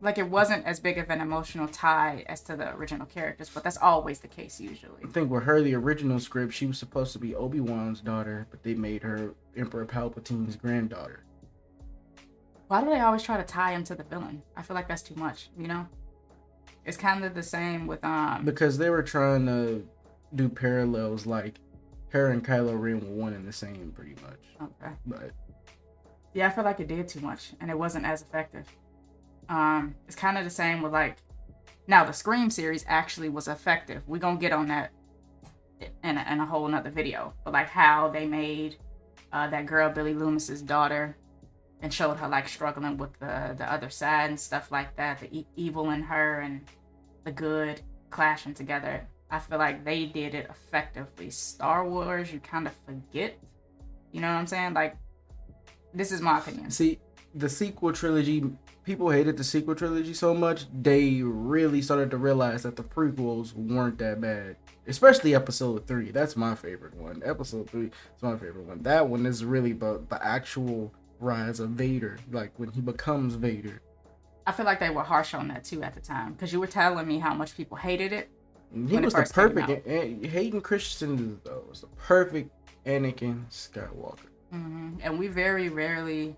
Like 0.00 0.18
it 0.18 0.28
wasn't 0.28 0.66
as 0.66 0.80
big 0.80 0.98
of 0.98 1.08
an 1.10 1.20
emotional 1.20 1.68
tie 1.68 2.24
as 2.28 2.40
to 2.42 2.56
the 2.56 2.74
original 2.74 3.06
characters, 3.06 3.48
but 3.48 3.62
that's 3.62 3.76
always 3.76 4.18
the 4.18 4.26
case 4.26 4.60
usually. 4.60 5.04
I 5.04 5.06
think 5.06 5.30
with 5.30 5.44
her, 5.44 5.62
the 5.62 5.76
original 5.76 6.18
script, 6.18 6.52
she 6.52 6.66
was 6.66 6.78
supposed 6.78 7.12
to 7.12 7.20
be 7.20 7.36
Obi 7.36 7.60
Wan's 7.60 8.00
daughter, 8.00 8.48
but 8.50 8.64
they 8.64 8.74
made 8.74 9.04
her 9.04 9.34
Emperor 9.56 9.86
Palpatine's 9.86 10.56
granddaughter. 10.56 11.24
Why 12.66 12.82
do 12.82 12.90
they 12.90 13.00
always 13.00 13.22
try 13.22 13.36
to 13.36 13.44
tie 13.44 13.72
him 13.72 13.84
to 13.84 13.94
the 13.94 14.02
villain? 14.02 14.42
I 14.56 14.62
feel 14.62 14.74
like 14.74 14.88
that's 14.88 15.02
too 15.02 15.14
much, 15.14 15.48
you 15.56 15.68
know? 15.68 15.86
It's 16.84 16.96
kind 16.96 17.24
of 17.24 17.34
the 17.34 17.42
same 17.42 17.86
with 17.86 18.04
um 18.04 18.44
Because 18.44 18.78
they 18.78 18.90
were 18.90 19.02
trying 19.02 19.46
to 19.46 19.86
do 20.34 20.48
parallels, 20.48 21.26
like 21.26 21.60
her 22.10 22.30
and 22.30 22.44
Kylo 22.44 22.80
Ren 22.80 23.00
were 23.00 23.14
one 23.14 23.32
and 23.32 23.46
the 23.46 23.52
same, 23.52 23.92
pretty 23.94 24.14
much. 24.22 24.70
okay. 24.82 24.92
But 25.06 25.30
Yeah, 26.32 26.46
I 26.48 26.50
feel 26.50 26.64
like 26.64 26.80
it 26.80 26.88
did 26.88 27.08
too 27.08 27.20
much 27.20 27.52
and 27.60 27.70
it 27.70 27.78
wasn't 27.78 28.06
as 28.06 28.22
effective. 28.22 28.66
Um 29.48 29.94
it's 30.06 30.16
kind 30.16 30.38
of 30.38 30.44
the 30.44 30.50
same 30.50 30.80
with 30.82 30.92
like 30.92 31.18
now 31.86 32.04
the 32.04 32.12
Scream 32.12 32.50
series 32.50 32.84
actually 32.88 33.28
was 33.28 33.46
effective. 33.48 34.02
We're 34.06 34.18
going 34.18 34.36
to 34.38 34.40
get 34.40 34.52
on 34.52 34.68
that 34.68 34.90
in 36.02 36.16
a, 36.16 36.26
in 36.32 36.40
a 36.40 36.46
whole 36.46 36.66
nother 36.66 36.88
video. 36.90 37.34
But 37.44 37.52
like 37.52 37.68
how 37.68 38.08
they 38.08 38.26
made 38.26 38.76
uh, 39.32 39.48
that 39.50 39.66
girl 39.66 39.90
Billy 39.90 40.14
Loomis's 40.14 40.62
daughter 40.62 41.14
and 41.82 41.92
showed 41.92 42.16
her 42.16 42.28
like 42.28 42.48
struggling 42.48 42.96
with 42.96 43.12
the 43.18 43.54
the 43.58 43.70
other 43.70 43.90
side 43.90 44.30
and 44.30 44.40
stuff 44.40 44.72
like 44.72 44.96
that, 44.96 45.20
the 45.20 45.28
e- 45.36 45.46
evil 45.56 45.90
in 45.90 46.00
her 46.02 46.40
and 46.40 46.62
the 47.24 47.32
good 47.32 47.82
clashing 48.08 48.54
together. 48.54 49.06
I 49.34 49.40
feel 49.40 49.58
like 49.58 49.84
they 49.84 50.06
did 50.06 50.36
it 50.36 50.46
effectively. 50.48 51.28
Star 51.28 51.84
Wars, 51.84 52.32
you 52.32 52.38
kind 52.38 52.68
of 52.68 52.72
forget. 52.86 53.36
You 54.12 54.20
know 54.20 54.28
what 54.28 54.38
I'm 54.38 54.46
saying? 54.46 54.74
Like, 54.74 54.96
this 55.92 56.12
is 56.12 56.20
my 56.20 56.38
opinion. 56.38 56.70
see, 56.70 57.00
the 57.34 57.48
sequel 57.48 57.92
trilogy, 57.92 58.44
people 58.84 59.10
hated 59.10 59.36
the 59.36 59.42
sequel 59.42 59.74
trilogy 59.74 60.14
so 60.14 60.34
much, 60.34 60.66
they 60.72 61.20
really 61.22 61.82
started 61.82 62.12
to 62.12 62.16
realize 62.16 62.62
that 62.62 62.76
the 62.76 62.84
prequels 62.84 63.52
weren't 63.54 63.98
that 63.98 64.20
bad. 64.20 64.54
Especially 64.86 65.34
episode 65.34 65.84
three. 65.88 66.12
That's 66.12 66.36
my 66.36 66.54
favorite 66.54 66.94
one. 66.94 67.20
Episode 67.24 67.68
three 67.68 67.86
is 67.86 68.22
my 68.22 68.36
favorite 68.36 68.66
one. 68.66 68.84
That 68.84 69.08
one 69.08 69.26
is 69.26 69.44
really 69.44 69.72
the 69.72 70.00
the 70.10 70.24
actual 70.24 70.94
rise 71.18 71.58
of 71.58 71.70
Vader, 71.70 72.18
like 72.30 72.52
when 72.56 72.70
he 72.70 72.80
becomes 72.80 73.34
Vader. 73.34 73.82
I 74.46 74.52
feel 74.52 74.66
like 74.66 74.78
they 74.78 74.90
were 74.90 75.02
harsh 75.02 75.34
on 75.34 75.48
that 75.48 75.64
too 75.64 75.82
at 75.82 75.94
the 75.94 76.00
time 76.00 76.34
because 76.34 76.52
you 76.52 76.60
were 76.60 76.68
telling 76.68 77.08
me 77.08 77.18
how 77.18 77.34
much 77.34 77.56
people 77.56 77.76
hated 77.76 78.12
it. 78.12 78.30
He 78.74 78.98
was 78.98 79.14
the 79.14 79.30
perfect. 79.32 79.86
Hayden 79.86 80.60
Christensen 80.60 81.40
though 81.44 81.64
was 81.68 81.80
the 81.80 81.86
perfect 81.88 82.50
Anakin 82.86 83.48
Skywalker. 83.50 84.28
hmm 84.50 84.96
And 85.02 85.18
we 85.18 85.28
very 85.28 85.68
rarely 85.68 86.36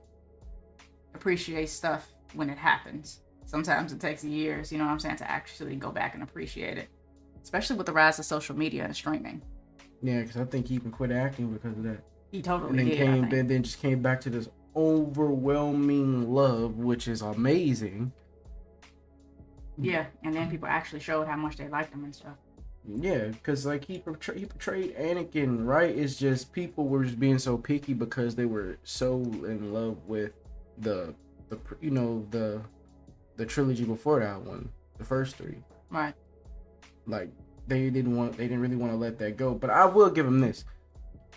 appreciate 1.14 1.69
stuff 1.69 2.12
when 2.35 2.50
it 2.50 2.59
happens. 2.59 3.21
Sometimes 3.47 3.93
it 3.93 4.00
takes 4.00 4.25
years, 4.25 4.73
you 4.73 4.78
know 4.78 4.85
what 4.85 4.90
I'm 4.90 5.00
saying, 5.00 5.16
to 5.16 5.31
actually 5.31 5.76
go 5.76 5.90
back 5.90 6.14
and 6.14 6.23
appreciate 6.23 6.78
it. 6.78 6.88
Especially 7.43 7.76
with 7.76 7.87
the 7.87 7.93
rise 7.93 8.19
of 8.19 8.25
social 8.25 8.57
media 8.57 8.85
and 8.85 8.95
streaming. 8.95 9.40
Yeah, 10.02 10.21
because 10.23 10.37
I 10.37 10.45
think 10.45 10.69
he 10.69 10.75
even 10.75 10.90
quit 10.90 11.12
acting 11.12 11.52
because 11.52 11.76
of 11.76 11.85
that. 11.85 12.02
He 12.33 12.38
and 12.38 12.45
totally 12.45 12.76
then 12.76 12.87
did. 12.88 12.97
Came 12.99 13.47
then 13.49 13.62
just 13.62 13.81
came 13.81 14.02
back 14.02 14.21
to 14.23 14.31
this 14.31 14.49
overwhelming 14.75 16.31
love 16.31 16.76
which 16.76 17.09
is 17.09 17.23
amazing 17.23 18.12
Yeah, 19.78 20.06
and 20.25 20.35
then 20.35 20.50
people 20.50 20.68
actually 20.68 21.00
showed 21.00 21.26
how 21.26 21.37
much 21.37 21.56
they 21.56 21.68
liked 21.68 21.92
him 21.92 22.04
and 22.04 22.14
stuff. 22.14 22.37
yeah 22.99 23.28
because 23.28 23.66
like 23.66 23.85
he 23.85 23.99
portrayed, 23.99 24.38
he 24.38 24.47
portrayed 24.47 24.95
anakin 24.97 25.66
right 25.66 25.90
it's 25.99 26.14
just 26.16 26.52
people 26.52 26.87
were 26.88 27.04
just 27.04 27.18
being 27.18 27.38
so 27.38 27.59
picky 27.59 27.92
because 27.95 28.37
they 28.37 28.47
were 28.47 28.78
so 28.85 29.21
in 29.52 29.73
love 29.75 29.97
with 30.06 30.33
the 30.78 31.12
the 31.49 31.59
you 31.80 31.90
know 31.90 32.25
the 32.30 32.61
the 33.37 33.45
trilogy 33.45 33.85
before 33.85 34.21
that 34.21 34.40
one 34.40 34.68
the 34.99 35.04
first 35.04 35.35
three 35.37 35.59
Right. 35.90 36.14
like 37.06 37.28
they 37.66 37.90
didn't 37.90 38.14
want 38.16 38.37
they 38.37 38.45
didn't 38.47 38.61
really 38.61 38.76
want 38.76 38.92
to 38.92 38.97
let 38.97 39.18
that 39.18 39.37
go 39.37 39.52
but 39.54 39.68
i 39.68 39.85
will 39.85 40.11
give 40.11 40.25
them 40.25 40.38
this 40.40 40.64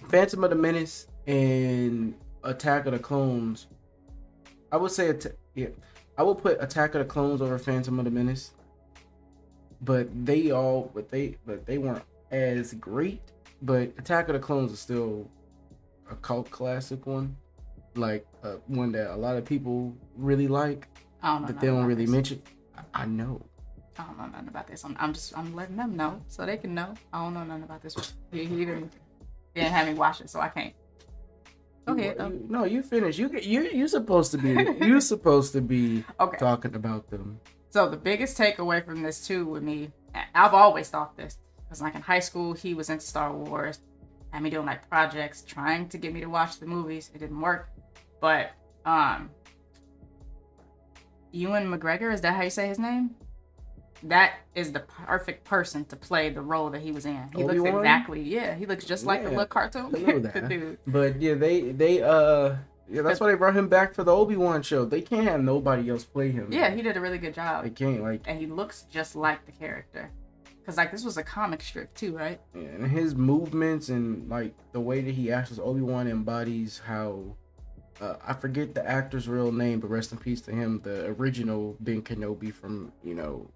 phantom 0.07 0.43
of 0.43 0.51
the 0.51 0.55
menace 0.55 1.07
and 1.25 2.13
attack 2.43 2.85
of 2.85 2.93
the 2.93 2.99
clones 2.99 3.67
i 4.71 4.77
would 4.77 4.91
say 4.91 5.05
yeah 5.55 5.67
i 6.19 6.23
would 6.23 6.37
put 6.37 6.61
attack 6.61 6.93
of 6.93 6.99
the 6.99 7.05
clones 7.05 7.41
over 7.41 7.57
phantom 7.57 7.97
of 7.97 8.05
the 8.05 8.11
menace 8.11 8.51
but 9.81 10.07
they 10.25 10.51
all 10.51 10.91
but 10.93 11.09
they 11.09 11.37
but 11.45 11.65
they 11.65 11.77
weren't 11.79 12.03
as 12.31 12.73
great 12.75 13.21
but 13.63 13.83
attack 13.97 14.27
of 14.29 14.33
the 14.33 14.39
clones 14.39 14.71
is 14.71 14.79
still 14.79 15.27
a 16.11 16.15
cult 16.15 16.49
classic 16.51 17.05
one 17.07 17.35
like 17.95 18.25
uh, 18.43 18.55
one 18.67 18.91
that 18.91 19.11
a 19.13 19.15
lot 19.15 19.35
of 19.35 19.43
people 19.45 19.95
really 20.15 20.47
like 20.47 20.87
I 21.23 21.33
don't 21.33 21.41
know. 21.41 21.47
that 21.47 21.59
they 21.59 21.67
don't 21.67 21.85
really 21.85 22.05
this. 22.05 22.11
mention 22.11 22.41
I- 22.77 23.03
i 23.03 23.05
know 23.05 23.41
I 23.97 24.03
don't 24.03 24.17
know 24.17 24.27
nothing 24.27 24.47
about 24.47 24.65
this. 24.65 24.85
I'm, 24.85 24.95
I'm 24.97 25.11
just 25.13 25.37
I'm 25.37 25.53
letting 25.53 25.75
them 25.75 25.97
know 25.97 26.21
so 26.29 26.45
they 26.45 26.55
can 26.55 26.73
know. 26.73 26.93
I 27.11 27.21
don't 27.21 27.33
know 27.33 27.43
nothing 27.43 27.63
about 27.63 27.81
this. 27.81 27.97
one. 27.97 28.05
He, 28.31 28.45
he 28.45 28.63
didn't 28.63 28.93
he 29.53 29.59
didn't 29.59 29.73
have 29.73 29.87
me 29.89 29.93
watch 29.93 30.21
it, 30.21 30.29
so 30.29 30.39
I 30.39 30.47
can't. 30.47 30.73
You- 31.95 32.03
ahead. 32.03 32.17
you- 32.19 32.45
no, 32.49 32.63
you 32.65 32.81
finish. 32.83 33.17
You 33.17 33.29
get- 33.29 33.43
you 33.45 33.63
you 33.63 33.87
supposed 33.87 34.31
to 34.31 34.37
be 34.37 34.51
you 34.85 34.99
supposed 35.11 35.53
to 35.53 35.61
be 35.61 36.03
Okay. 36.19 36.37
talking 36.37 36.75
about 36.75 37.09
them. 37.09 37.39
So 37.69 37.89
the 37.89 37.97
biggest 37.97 38.37
takeaway 38.37 38.83
from 38.83 39.01
this 39.03 39.25
too 39.27 39.45
with 39.45 39.63
me, 39.63 39.91
I've 40.33 40.53
always 40.53 40.89
thought 40.89 41.15
this, 41.17 41.37
because 41.63 41.81
like 41.81 41.95
in 41.95 42.01
high 42.01 42.19
school 42.19 42.53
he 42.53 42.73
was 42.73 42.89
into 42.89 43.05
Star 43.05 43.31
Wars, 43.33 43.79
had 44.31 44.41
me 44.43 44.49
doing 44.49 44.65
like 44.65 44.89
projects, 44.89 45.43
trying 45.43 45.87
to 45.89 45.97
get 45.97 46.13
me 46.13 46.19
to 46.21 46.27
watch 46.29 46.59
the 46.59 46.65
movies. 46.65 47.11
It 47.13 47.19
didn't 47.19 47.39
work, 47.41 47.69
but 48.21 48.51
um, 48.85 49.29
Ewan 51.31 51.67
McGregor 51.71 52.11
is 52.13 52.21
that 52.21 52.33
how 52.35 52.41
you 52.43 52.49
say 52.49 52.67
his 52.67 52.79
name? 52.79 53.11
That 54.03 54.35
is 54.55 54.71
the 54.71 54.79
perfect 54.79 55.43
person 55.43 55.85
to 55.85 55.95
play 55.95 56.29
the 56.29 56.41
role 56.41 56.69
that 56.69 56.81
he 56.81 56.91
was 56.91 57.05
in. 57.05 57.29
He 57.35 57.43
looks 57.43 57.59
Obi-Wan? 57.59 57.79
exactly 57.79 58.21
yeah. 58.21 58.55
He 58.55 58.65
looks 58.65 58.85
just 58.85 59.05
like 59.05 59.23
the 59.23 59.29
little 59.29 59.45
cartoon 59.45 59.87
I 59.95 59.99
know 59.99 60.05
character 60.05 60.31
that. 60.41 60.49
dude. 60.49 60.77
But 60.87 61.21
yeah, 61.21 61.33
they 61.35 61.71
they 61.71 62.01
uh 62.01 62.55
yeah 62.89 63.01
that's 63.01 63.19
why 63.19 63.27
they 63.27 63.35
brought 63.35 63.55
him 63.55 63.67
back 63.67 63.93
for 63.93 64.03
the 64.03 64.15
Obi 64.15 64.35
Wan 64.35 64.61
show. 64.61 64.85
They 64.85 65.01
can't 65.01 65.27
have 65.27 65.41
nobody 65.41 65.89
else 65.89 66.03
play 66.03 66.31
him. 66.31 66.47
Yeah, 66.51 66.69
he 66.71 66.81
did 66.81 66.95
a 66.97 67.01
really 67.01 67.17
good 67.17 67.33
job, 67.33 67.63
they 67.63 67.69
can't 67.71 68.01
like 68.01 68.21
and 68.25 68.39
he 68.39 68.45
looks 68.47 68.83
just 68.91 69.15
like 69.15 69.45
the 69.45 69.51
character. 69.51 70.09
Cause 70.65 70.77
like 70.77 70.91
this 70.91 71.03
was 71.03 71.17
a 71.17 71.23
comic 71.23 71.61
strip 71.61 71.93
too, 71.95 72.15
right? 72.15 72.39
and 72.53 72.85
his 72.91 73.15
movements 73.15 73.89
and 73.89 74.29
like 74.29 74.53
the 74.71 74.79
way 74.79 75.01
that 75.01 75.15
he 75.15 75.31
acts 75.31 75.51
as 75.51 75.59
Obi 75.59 75.81
Wan 75.81 76.07
embodies 76.07 76.79
how. 76.85 77.35
Uh, 77.99 78.15
I 78.25 78.31
forget 78.33 78.73
the 78.73 78.87
actor's 78.89 79.27
real 79.27 79.51
name, 79.51 79.81
but 79.81 79.89
rest 79.89 80.13
in 80.13 80.19
peace 80.19 80.39
to 80.43 80.51
him. 80.51 80.79
The 80.85 81.07
original 81.07 81.75
Ben 81.81 82.01
Kenobi 82.01 82.53
from 82.53 82.93
you 83.03 83.13
know, 83.13 83.49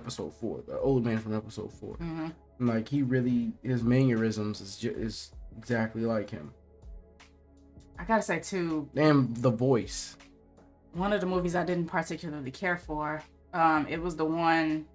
episode 0.00 0.32
four, 0.34 0.62
the 0.66 0.78
old 0.78 1.04
man 1.04 1.18
from 1.18 1.36
episode 1.36 1.72
4 1.72 1.94
hmm 1.96 2.28
like 2.58 2.88
he 2.88 3.02
really 3.02 3.52
his 3.62 3.82
mannerisms 3.82 4.60
is 4.60 4.76
ju- 4.76 4.94
is 4.96 5.32
exactly 5.56 6.02
like 6.02 6.28
him 6.30 6.52
I 7.98 8.04
gotta 8.04 8.22
say 8.22 8.38
too, 8.40 8.88
and 8.96 9.34
the 9.36 9.50
voice 9.50 10.16
one 10.92 11.12
of 11.12 11.20
the 11.20 11.26
movies 11.26 11.54
I 11.54 11.64
didn't 11.64 11.86
particularly 11.86 12.50
care 12.50 12.76
for. 12.76 13.22
Um, 13.54 13.86
it 13.88 14.02
was 14.02 14.16
the 14.16 14.24
one. 14.24 14.86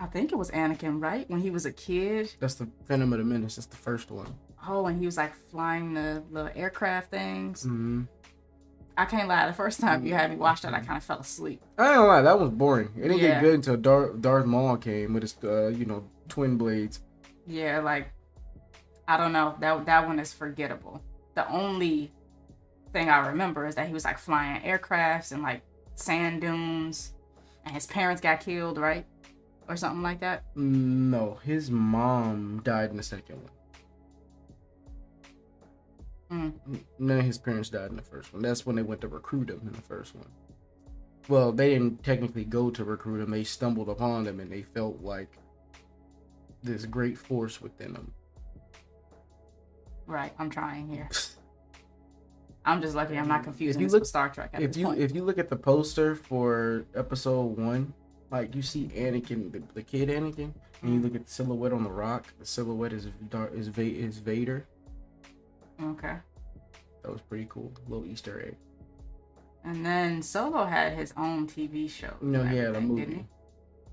I 0.00 0.06
think 0.06 0.32
it 0.32 0.36
was 0.36 0.50
Anakin, 0.50 1.00
right? 1.00 1.28
When 1.30 1.40
he 1.40 1.50
was 1.50 1.64
a 1.66 1.72
kid. 1.72 2.32
that's 2.40 2.54
the 2.54 2.68
Phantom 2.86 3.12
of 3.12 3.18
the 3.20 3.24
Menace 3.24 3.56
that's 3.56 3.66
the 3.66 3.76
first 3.76 4.10
one 4.10 4.26
Oh, 4.66 4.86
and 4.86 4.98
he 4.98 5.06
was 5.06 5.16
like 5.16 5.34
flying 5.50 5.94
the 5.94 6.22
little 6.30 6.50
aircraft 6.54 7.10
things. 7.10 7.62
mm-hmm. 7.64 8.02
I 8.96 9.04
can't 9.06 9.28
lie. 9.28 9.46
The 9.46 9.52
first 9.52 9.80
time 9.80 10.06
you 10.06 10.14
had 10.14 10.30
me 10.30 10.36
watch 10.36 10.62
that, 10.62 10.72
I 10.72 10.80
kind 10.80 10.96
of 10.96 11.02
fell 11.04 11.18
asleep. 11.18 11.60
I 11.78 11.94
don't 11.94 12.06
lie 12.06 12.22
that 12.22 12.38
was 12.38 12.50
boring 12.50 12.90
it 12.96 13.02
didn't 13.08 13.18
Yeah. 13.18 13.34
get 13.34 13.40
good 13.42 13.54
until 13.54 13.76
Darth, 13.76 14.20
Darth 14.20 14.46
Maul 14.46 14.76
came 14.76 15.14
with 15.14 15.22
his 15.24 15.36
uh, 15.42 15.66
you 15.68 15.84
know 15.84 16.04
twin 16.28 16.56
blades 16.56 17.00
Yeah, 17.46 17.80
like 17.80 18.08
I 19.08 19.16
don't 19.16 19.32
know. 19.32 19.54
That 19.60 19.84
that 19.86 20.06
one 20.06 20.18
is 20.18 20.32
forgettable. 20.32 21.02
The 21.34 21.46
only 21.50 22.12
thing 22.92 23.10
I 23.10 23.26
remember 23.28 23.66
is 23.66 23.74
that 23.74 23.86
he 23.88 23.92
was 23.92 24.04
like 24.04 24.18
flying 24.18 24.62
aircrafts 24.62 25.32
and 25.32 25.42
like 25.42 25.62
sand 25.96 26.40
dunes, 26.40 27.12
and 27.64 27.74
his 27.74 27.86
parents 27.86 28.20
got 28.22 28.40
killed, 28.40 28.78
right, 28.78 29.04
or 29.68 29.76
something 29.76 30.02
like 30.02 30.20
that. 30.20 30.44
no 30.54 31.38
his 31.42 31.70
mom 31.70 32.60
died 32.64 32.90
in 32.90 32.96
the 32.96 33.02
second 33.02 33.36
one 33.42 33.50
Mm. 36.34 36.52
none 36.98 37.18
of 37.20 37.24
his 37.24 37.38
parents 37.38 37.68
died 37.68 37.90
in 37.90 37.96
the 37.96 38.02
first 38.02 38.32
one 38.32 38.42
that's 38.42 38.66
when 38.66 38.74
they 38.76 38.82
went 38.82 39.00
to 39.02 39.08
recruit 39.08 39.50
him 39.50 39.60
in 39.66 39.72
the 39.72 39.82
first 39.82 40.14
one 40.16 40.26
well 41.28 41.52
they 41.52 41.70
didn't 41.74 42.02
technically 42.02 42.44
go 42.44 42.70
to 42.70 42.82
recruit 42.82 43.22
him 43.22 43.30
they 43.30 43.44
stumbled 43.44 43.88
upon 43.88 44.26
him 44.26 44.40
and 44.40 44.50
they 44.50 44.62
felt 44.62 45.00
like 45.02 45.28
this 46.62 46.86
great 46.86 47.16
force 47.18 47.60
within 47.62 47.92
them 47.92 48.12
Right, 50.06 50.32
I'm 50.38 50.50
trying 50.50 50.88
here. 50.88 51.08
I'm 52.66 52.80
just 52.82 52.94
lucky 52.94 53.16
I'm 53.18 53.28
not 53.28 53.42
confusing 53.44 53.80
you 53.80 53.86
this 53.86 53.92
look- 53.92 54.02
with 54.02 54.08
Star 54.08 54.28
Trek 54.28 54.50
at 54.54 54.62
if 54.62 54.76
you 54.76 54.86
point. 54.86 55.00
if 55.00 55.14
you 55.14 55.22
look 55.24 55.38
at 55.38 55.48
the 55.50 55.56
poster 55.56 56.14
for 56.14 56.84
episode 56.94 57.58
one, 57.58 57.92
like 58.30 58.54
you 58.54 58.62
see 58.62 58.88
Anakin, 58.96 59.52
the, 59.52 59.62
the 59.74 59.82
kid 59.82 60.08
Anakin, 60.08 60.52
and 60.82 60.94
you 60.94 61.00
look 61.00 61.14
at 61.14 61.26
the 61.26 61.30
silhouette 61.30 61.72
on 61.72 61.84
the 61.84 61.90
rock. 61.90 62.26
The 62.38 62.46
silhouette 62.46 62.92
is 62.92 63.06
Dar- 63.30 63.48
is 63.54 63.68
Va- 63.68 63.82
is 63.82 64.18
Vader. 64.18 64.66
Okay. 65.82 66.16
That 67.02 67.12
was 67.12 67.20
pretty 67.22 67.46
cool. 67.48 67.72
Little 67.88 68.06
Easter 68.06 68.42
egg. 68.46 68.56
And 69.64 69.84
then 69.84 70.22
Solo 70.22 70.64
had 70.64 70.92
his 70.94 71.12
own 71.16 71.46
TV 71.46 71.88
show. 71.90 72.14
No, 72.20 72.42
he 72.44 72.56
had 72.56 72.74
a 72.76 72.80
movie. 72.80 73.00
didn't 73.02 73.16
he? 73.20 73.26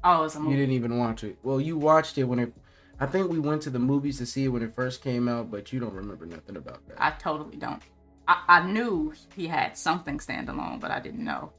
Oh, 0.04 0.20
it 0.20 0.24
was 0.24 0.36
a 0.36 0.40
movie. 0.40 0.52
You 0.52 0.58
didn't 0.58 0.76
even 0.76 0.98
watch 0.98 1.24
it. 1.24 1.38
Well, 1.44 1.62
you 1.62 1.78
watched 1.78 2.18
it 2.18 2.24
when 2.26 2.40
it. 2.40 2.54
I 3.00 3.06
think 3.06 3.30
we 3.32 3.40
went 3.40 3.62
to 3.64 3.70
the 3.70 3.80
movies 3.80 4.18
to 4.20 4.26
see 4.26 4.46
it 4.46 4.50
when 4.50 4.62
it 4.62 4.76
first 4.76 5.02
came 5.04 5.28
out, 5.28 5.50
but 5.50 5.72
you 5.74 5.80
don't 5.80 5.94
remember 5.94 6.26
nothing 6.26 6.58
about 6.58 6.86
that. 6.88 7.02
I 7.02 7.12
totally 7.12 7.56
don't. 7.58 7.82
I, 8.28 8.44
I 8.48 8.68
knew 8.68 9.14
he 9.36 9.48
had 9.48 9.78
something 9.78 10.18
standalone, 10.20 10.80
but 10.80 10.92
I 10.92 11.00
didn't 11.00 11.24
know. 11.24 11.52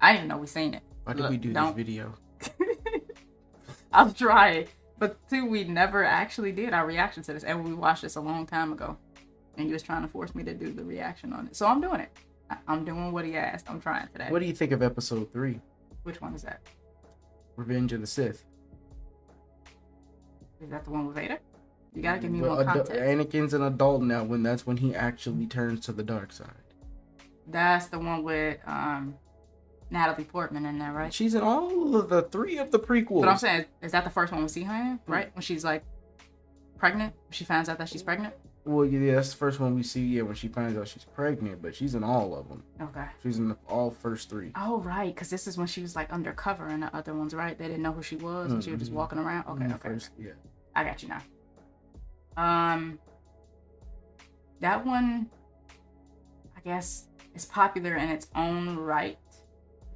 I 0.00 0.12
didn't 0.12 0.26
even 0.26 0.28
know 0.28 0.38
we 0.38 0.46
seen 0.46 0.74
it. 0.74 0.82
Why 1.04 1.14
did 1.14 1.22
Look, 1.22 1.30
we 1.30 1.36
do 1.38 1.52
don't- 1.52 1.76
this 1.76 1.84
video? 1.86 2.14
I'm 3.92 4.12
trying. 4.12 4.66
But 4.98 5.16
two, 5.28 5.46
we 5.46 5.64
never 5.64 6.04
actually 6.04 6.52
did 6.52 6.72
our 6.72 6.86
reaction 6.86 7.22
to 7.24 7.32
this. 7.32 7.44
And 7.44 7.64
we 7.64 7.74
watched 7.74 8.02
this 8.02 8.16
a 8.16 8.20
long 8.20 8.46
time 8.46 8.72
ago. 8.72 8.96
And 9.56 9.66
he 9.66 9.72
was 9.72 9.82
trying 9.82 10.02
to 10.02 10.08
force 10.08 10.34
me 10.34 10.42
to 10.44 10.54
do 10.54 10.72
the 10.72 10.84
reaction 10.84 11.32
on 11.32 11.46
it. 11.46 11.56
So 11.56 11.66
I'm 11.66 11.80
doing 11.80 12.00
it. 12.00 12.10
I- 12.50 12.58
I'm 12.68 12.84
doing 12.84 13.10
what 13.12 13.24
he 13.24 13.36
asked. 13.36 13.68
I'm 13.70 13.80
trying 13.80 14.06
today. 14.08 14.26
What 14.30 14.40
do 14.40 14.46
you 14.46 14.52
think 14.54 14.72
of 14.72 14.82
episode 14.82 15.32
three, 15.32 15.60
Which 16.02 16.20
one 16.20 16.34
is 16.34 16.42
that? 16.42 16.60
Revenge 17.56 17.92
of 17.92 18.00
the 18.00 18.06
Sith? 18.06 18.44
Is 20.60 20.70
that 20.70 20.84
the 20.84 20.90
one 20.90 21.06
with 21.06 21.16
Vader? 21.16 21.38
You 21.94 22.02
gotta 22.02 22.20
give 22.20 22.30
me 22.30 22.40
But 22.40 22.48
more 22.50 22.58
adu- 22.58 22.66
context. 22.66 22.92
Anakin's 22.92 23.54
an 23.54 23.62
adult 23.62 24.02
now. 24.02 24.22
When 24.24 24.42
that's 24.42 24.66
when 24.66 24.76
he 24.76 24.94
actually 24.94 25.46
turns 25.46 25.80
to 25.86 25.92
the 25.92 26.02
dark 26.02 26.32
side. 26.32 26.50
That's 27.48 27.86
the 27.86 27.98
one 27.98 28.22
with 28.22 28.58
um 28.66 29.14
Natalie 29.90 30.24
Portman 30.24 30.66
in 30.66 30.78
there, 30.78 30.92
right? 30.92 31.12
She's 31.12 31.34
in 31.34 31.42
all 31.42 31.96
of 31.96 32.08
the 32.08 32.22
three 32.22 32.58
of 32.58 32.70
the 32.70 32.78
prequels. 32.78 33.20
But 33.22 33.28
I'm 33.30 33.38
saying, 33.38 33.64
is 33.82 33.92
that 33.92 34.04
the 34.04 34.10
first 34.10 34.32
one 34.32 34.42
we 34.42 34.48
see 34.48 34.64
her 34.64 34.74
in? 34.74 35.00
Right? 35.06 35.34
When 35.34 35.42
she's 35.42 35.64
like 35.64 35.84
pregnant? 36.76 37.14
She 37.30 37.44
finds 37.44 37.68
out 37.68 37.78
that 37.78 37.88
she's 37.88 38.02
pregnant? 38.02 38.34
Well, 38.66 38.84
yeah, 38.84 39.14
that's 39.14 39.30
the 39.30 39.36
first 39.36 39.60
one 39.60 39.76
we 39.76 39.84
see. 39.84 40.04
Yeah, 40.04 40.22
when 40.22 40.34
she 40.34 40.48
finds 40.48 40.76
out 40.76 40.88
she's 40.88 41.04
pregnant, 41.04 41.62
but 41.62 41.72
she's 41.72 41.94
in 41.94 42.02
all 42.02 42.34
of 42.34 42.48
them. 42.48 42.64
Okay. 42.82 43.04
She's 43.22 43.38
in 43.38 43.48
the, 43.50 43.56
all 43.68 43.92
first 43.92 44.28
three. 44.28 44.50
Oh 44.56 44.80
right, 44.80 45.14
because 45.14 45.30
this 45.30 45.46
is 45.46 45.56
when 45.56 45.68
she 45.68 45.82
was 45.82 45.94
like 45.94 46.10
undercover 46.10 46.68
in 46.68 46.80
the 46.80 46.94
other 46.94 47.14
ones, 47.14 47.32
right? 47.32 47.56
They 47.56 47.68
didn't 47.68 47.82
know 47.82 47.92
who 47.92 48.02
she 48.02 48.16
was, 48.16 48.50
and 48.50 48.62
she 48.64 48.70
was 48.72 48.80
just 48.80 48.90
Mhm. 48.90 48.96
walking 48.96 49.18
around. 49.20 49.46
Okay, 49.48 49.66
okay, 49.66 49.78
First, 49.90 50.10
yeah. 50.18 50.32
I 50.74 50.82
got 50.82 51.00
you 51.00 51.08
now. 51.08 51.22
Um, 52.36 52.98
that 54.60 54.84
one, 54.84 55.30
I 56.56 56.60
guess, 56.64 57.06
is 57.36 57.46
popular 57.46 57.94
in 57.94 58.08
its 58.08 58.26
own 58.34 58.76
right 58.76 59.16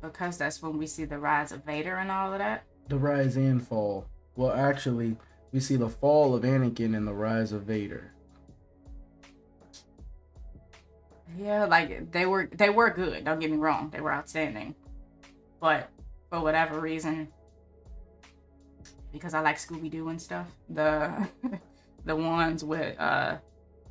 because 0.01 0.39
that's 0.39 0.63
when 0.63 0.79
we 0.79 0.87
see 0.87 1.05
the 1.05 1.19
rise 1.19 1.51
of 1.51 1.65
Vader 1.65 1.97
and 1.97 2.09
all 2.11 2.33
of 2.33 2.39
that. 2.39 2.63
The 2.89 2.99
rise 2.99 3.37
and 3.37 3.67
fall. 3.67 4.07
Well, 4.37 4.53
actually, 4.53 5.17
we 5.53 5.59
see 5.59 5.75
the 5.77 5.89
fall 5.89 6.37
of 6.37 6.45
Anakin 6.45 6.97
and 6.97 7.07
the 7.07 7.13
rise 7.15 7.51
of 7.53 7.65
Vader. 7.65 8.13
Yeah, 11.39 11.65
like 11.65 12.11
they 12.13 12.27
were 12.27 12.49
they 12.53 12.71
were 12.71 12.91
good. 12.91 13.25
Don't 13.25 13.39
get 13.39 13.51
me 13.51 13.57
wrong, 13.57 13.91
they 13.91 14.01
were 14.01 14.13
outstanding, 14.13 14.75
but 15.61 15.89
for 16.29 16.41
whatever 16.41 16.81
reason, 16.81 17.29
because 19.13 19.35
I 19.35 19.41
like 19.41 19.57
Scooby 19.57 19.91
Doo 19.91 20.09
and 20.09 20.21
stuff, 20.21 20.47
the 20.69 21.29
the 22.05 22.17
ones 22.17 22.65
with 22.65 22.99
uh 23.01 23.37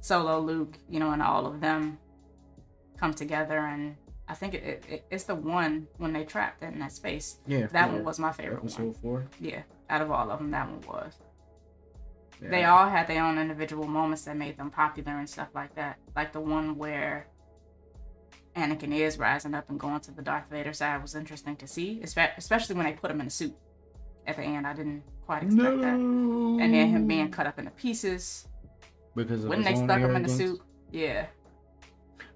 Solo, 0.01 0.39
Luke, 0.39 0.77
you 0.89 0.99
know, 0.99 1.11
and 1.11 1.21
all 1.21 1.45
of 1.45 1.59
them 1.59 1.97
come 2.97 3.13
together, 3.13 3.57
and 3.57 3.95
I 4.27 4.33
think 4.33 4.53
it, 4.53 4.83
it 4.89 5.05
it's 5.09 5.23
the 5.25 5.35
one 5.35 5.87
when 5.97 6.13
they 6.13 6.23
trapped 6.23 6.63
in 6.63 6.79
that 6.79 6.91
space. 6.91 7.39
Yeah. 7.47 7.67
That 7.67 7.91
one 7.91 8.03
was 8.03 8.19
my 8.19 8.31
favorite 8.31 8.59
Episode 8.59 8.83
one. 8.83 8.93
four. 8.95 9.27
Yeah, 9.39 9.63
out 9.89 10.01
of 10.01 10.11
all 10.11 10.29
of 10.31 10.39
them, 10.39 10.51
that 10.51 10.67
one 10.69 10.81
was. 10.81 11.13
Yeah. 12.41 12.49
They 12.49 12.63
all 12.65 12.89
had 12.89 13.07
their 13.07 13.23
own 13.23 13.37
individual 13.37 13.85
moments 13.87 14.23
that 14.25 14.37
made 14.37 14.57
them 14.57 14.69
popular 14.71 15.17
and 15.19 15.29
stuff 15.29 15.49
like 15.53 15.75
that. 15.75 15.97
Like 16.15 16.31
the 16.31 16.39
one 16.39 16.77
where 16.77 17.27
Anakin 18.55 18.93
is 18.93 19.17
rising 19.19 19.53
up 19.53 19.69
and 19.69 19.79
going 19.79 19.99
to 20.01 20.11
the 20.11 20.21
Darth 20.21 20.49
Vader 20.49 20.73
side 20.73 21.01
was 21.01 21.15
interesting 21.15 21.55
to 21.57 21.67
see, 21.67 22.01
especially 22.03 22.75
when 22.75 22.85
they 22.85 22.93
put 22.93 23.11
him 23.11 23.21
in 23.21 23.27
a 23.27 23.29
suit 23.29 23.55
at 24.25 24.37
the 24.37 24.43
end. 24.43 24.65
I 24.65 24.73
didn't 24.73 25.03
quite 25.25 25.43
expect 25.43 25.63
No. 25.63 25.77
that. 25.81 25.93
And 25.93 26.73
then 26.73 26.87
him 26.89 27.07
being 27.07 27.29
cut 27.29 27.45
up 27.45 27.59
into 27.59 27.71
pieces 27.71 28.47
because 29.15 29.43
of 29.43 29.49
when 29.49 29.61
they 29.63 29.75
stuck 29.75 29.99
him 29.99 30.15
in 30.15 30.23
the 30.23 30.29
suit. 30.29 30.61
Yeah, 30.91 31.27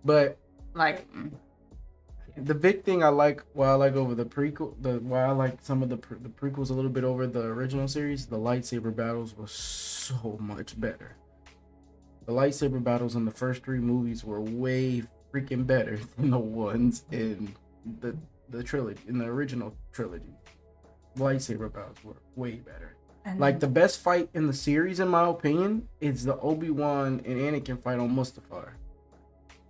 But 0.06 0.38
like 0.74 1.12
mm, 1.12 1.32
the 2.38 2.56
big 2.56 2.84
thing 2.84 3.04
I 3.04 3.10
like, 3.10 3.44
why 3.54 3.70
I 3.70 3.74
like 3.74 3.94
over 3.96 4.16
the 4.16 4.26
prequel, 4.26 4.76
the 4.82 5.00
why 5.00 5.26
I 5.26 5.32
like 5.32 5.60
some 5.62 5.84
of 5.84 5.90
the 5.90 5.98
pre- 5.98 6.18
the 6.18 6.30
prequels 6.30 6.70
a 6.70 6.74
little 6.74 6.90
bit 6.92 7.04
over 7.04 7.28
the 7.28 7.42
original 7.44 7.88
series, 7.88 8.26
the 8.26 8.38
lightsaber 8.38 8.96
battles 8.96 9.36
was 9.38 9.52
so 9.52 10.38
much 10.40 10.80
better. 10.80 11.16
The 12.26 12.32
lightsaber 12.34 12.84
battles 12.84 13.16
in 13.16 13.26
the 13.26 13.32
first 13.32 13.64
three 13.64 13.80
movies 13.80 14.24
were 14.24 14.42
way 14.42 15.04
freaking 15.34 15.68
better 15.68 16.00
than 16.18 16.32
the 16.32 16.40
ones 16.40 17.04
in 17.12 17.54
the 18.00 18.16
the 18.50 18.64
trilogy 18.64 19.02
in 19.08 19.18
the 19.18 19.26
original 19.26 19.76
trilogy. 19.92 20.34
Lightsaber 21.18 21.72
battles 21.72 22.04
were 22.04 22.16
way 22.36 22.56
better. 22.56 22.96
and 23.26 23.40
Like 23.40 23.60
the 23.60 23.68
best 23.68 24.00
fight 24.00 24.30
in 24.34 24.48
the 24.48 24.54
series, 24.54 25.00
in 25.00 25.08
my 25.08 25.28
opinion, 25.28 25.88
is 26.02 26.24
the 26.24 26.38
Obi 26.40 26.72
Wan 26.72 27.22
and 27.26 27.38
Anakin 27.40 27.80
fight 27.82 28.00
on 28.00 28.16
Mustafar. 28.16 28.70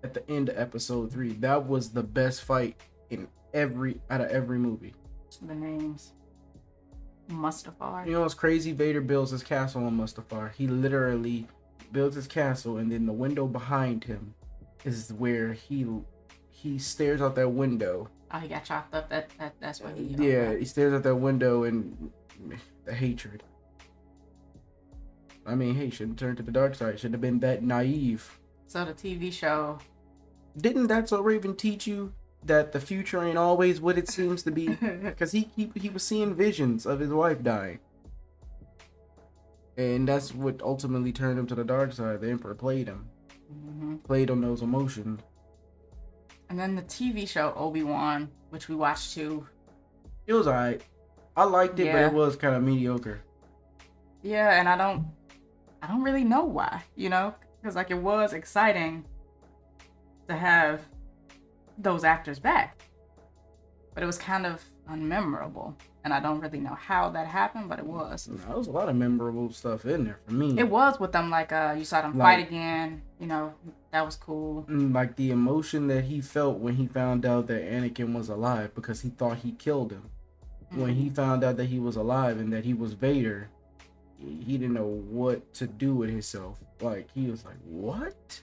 At 0.03 0.13
the 0.13 0.29
end 0.29 0.49
of 0.49 0.57
Episode 0.57 1.11
three, 1.11 1.33
that 1.33 1.65
was 1.65 1.91
the 1.91 2.03
best 2.03 2.43
fight 2.43 2.75
in 3.09 3.27
every 3.53 4.01
out 4.09 4.21
of 4.21 4.29
every 4.29 4.57
movie. 4.57 4.93
the 5.41 5.55
names 5.55 6.13
Mustafar. 7.29 8.05
You 8.05 8.13
know 8.13 8.21
what's 8.21 8.33
crazy? 8.33 8.73
Vader 8.73 9.01
builds 9.01 9.31
his 9.31 9.43
castle 9.43 9.85
on 9.85 9.97
Mustafar. 9.97 10.53
He 10.53 10.67
literally 10.67 11.47
builds 11.91 12.15
his 12.15 12.27
castle, 12.27 12.77
and 12.77 12.91
then 12.91 13.05
the 13.05 13.13
window 13.13 13.47
behind 13.47 14.03
him 14.03 14.33
is 14.83 15.13
where 15.13 15.53
he 15.53 15.87
he 16.49 16.77
stares 16.77 17.21
out 17.21 17.35
that 17.35 17.49
window. 17.49 18.09
Oh, 18.31 18.39
he 18.39 18.47
got 18.47 18.63
chopped 18.65 18.93
up. 18.93 19.09
That, 19.09 19.29
that 19.39 19.53
that's 19.59 19.79
what 19.79 19.95
he. 19.95 20.03
Yeah, 20.03 20.55
he 20.55 20.65
stares 20.65 20.93
out 20.93 21.03
that 21.03 21.15
window 21.15 21.63
and 21.63 22.11
the 22.85 22.93
hatred. 22.93 23.43
I 25.45 25.55
mean, 25.55 25.75
hey, 25.75 25.89
shouldn't 25.89 26.19
turn 26.19 26.35
to 26.37 26.43
the 26.43 26.51
dark 26.51 26.75
side. 26.75 26.99
Should 26.99 27.11
have 27.11 27.21
been 27.21 27.39
that 27.39 27.63
naive. 27.63 28.39
So 28.67 28.85
the 28.85 28.93
TV 28.93 29.31
show. 29.31 29.77
Didn't 30.57 30.87
That's 30.87 31.09
So 31.09 31.21
Raven 31.21 31.55
teach 31.55 31.87
you 31.87 32.13
that 32.45 32.71
the 32.71 32.79
future 32.79 33.23
ain't 33.23 33.37
always 33.37 33.81
what 33.81 33.97
it 33.97 34.09
seems 34.09 34.43
to 34.43 34.51
be? 34.51 34.67
Because 35.03 35.31
he, 35.31 35.49
he 35.55 35.71
he 35.75 35.89
was 35.89 36.03
seeing 36.03 36.35
visions 36.35 36.85
of 36.85 36.99
his 36.99 37.09
wife 37.09 37.43
dying, 37.43 37.79
and 39.77 40.07
that's 40.07 40.33
what 40.33 40.61
ultimately 40.61 41.11
turned 41.11 41.39
him 41.39 41.47
to 41.47 41.55
the 41.55 41.63
dark 41.63 41.93
side. 41.93 42.21
The 42.21 42.29
Emperor 42.29 42.55
played 42.55 42.87
him, 42.87 43.09
hmm 43.49 43.95
played 43.97 44.29
on 44.29 44.41
those 44.41 44.61
emotions. 44.61 45.21
And 46.49 46.59
then 46.59 46.75
the 46.75 46.83
TV 46.83 47.27
show 47.27 47.53
Obi 47.55 47.83
Wan, 47.83 48.29
which 48.49 48.67
we 48.69 48.75
watched 48.75 49.13
too. 49.13 49.47
It 50.27 50.33
was 50.33 50.47
alright. 50.47 50.83
I 51.35 51.45
liked 51.45 51.79
it, 51.79 51.91
but 51.91 52.03
it 52.03 52.13
was 52.13 52.35
kind 52.35 52.55
of 52.55 52.61
mediocre. 52.61 53.21
Yeah, 54.21 54.59
and 54.59 54.69
I 54.69 54.77
don't, 54.77 55.07
I 55.81 55.87
don't 55.87 56.03
really 56.03 56.23
know 56.23 56.45
why. 56.45 56.83
You 56.95 57.09
know, 57.09 57.33
because 57.59 57.75
like 57.75 57.89
it 57.89 57.97
was 57.97 58.33
exciting 58.33 59.05
to 60.27 60.35
have 60.35 60.81
those 61.77 62.03
actors 62.03 62.39
back, 62.39 62.83
but 63.93 64.03
it 64.03 64.05
was 64.05 64.17
kind 64.17 64.45
of 64.45 64.61
unmemorable, 64.89 65.73
and 66.03 66.13
I 66.13 66.19
don't 66.19 66.39
really 66.39 66.59
know 66.59 66.75
how 66.75 67.09
that 67.11 67.27
happened, 67.27 67.69
but 67.69 67.79
it 67.79 67.85
was. 67.85 68.27
Nah, 68.27 68.37
There 68.47 68.57
was 68.57 68.67
a 68.67 68.71
lot 68.71 68.89
of 68.89 68.95
memorable 68.95 69.51
stuff 69.51 69.85
in 69.85 70.03
there 70.05 70.19
for 70.25 70.33
me. 70.33 70.57
It 70.59 70.69
was 70.69 70.99
with 70.99 71.11
them 71.11 71.29
like 71.29 71.51
uh, 71.51 71.75
you 71.77 71.85
saw 71.85 72.01
them 72.01 72.17
Like- 72.17 72.37
fight 72.39 72.47
again. 72.47 73.01
You 73.19 73.27
know, 73.27 73.53
that 73.91 74.05
was 74.05 74.15
cool. 74.17 74.63
Mm, 74.69 74.93
like 74.93 75.15
the 75.15 75.31
emotion 75.31 75.87
that 75.87 76.03
he 76.05 76.19
felt 76.21 76.59
when 76.59 76.75
he 76.75 76.87
found 76.87 77.25
out 77.25 77.47
that 77.47 77.63
Anakin 77.63 78.13
was 78.13 78.27
alive 78.29 78.75
because 78.75 79.01
he 79.01 79.09
thought 79.09 79.37
he 79.37 79.53
killed 79.53 79.91
him. 79.91 80.09
When 80.71 80.95
he 80.95 81.09
found 81.11 81.43
out 81.43 81.57
that 81.57 81.65
he 81.65 81.77
was 81.79 81.95
alive 81.97 82.39
and 82.39 82.51
that 82.51 82.65
he 82.65 82.73
was 82.73 82.93
Vader, 82.93 83.47
he 84.17 84.57
didn't 84.57 84.73
know 84.73 84.87
what 84.87 85.53
to 85.53 85.67
do 85.67 85.93
with 85.95 86.09
himself. 86.09 86.59
Like 86.81 87.09
he 87.13 87.27
was 87.29 87.45
like, 87.45 87.57
"What?" 87.63 88.41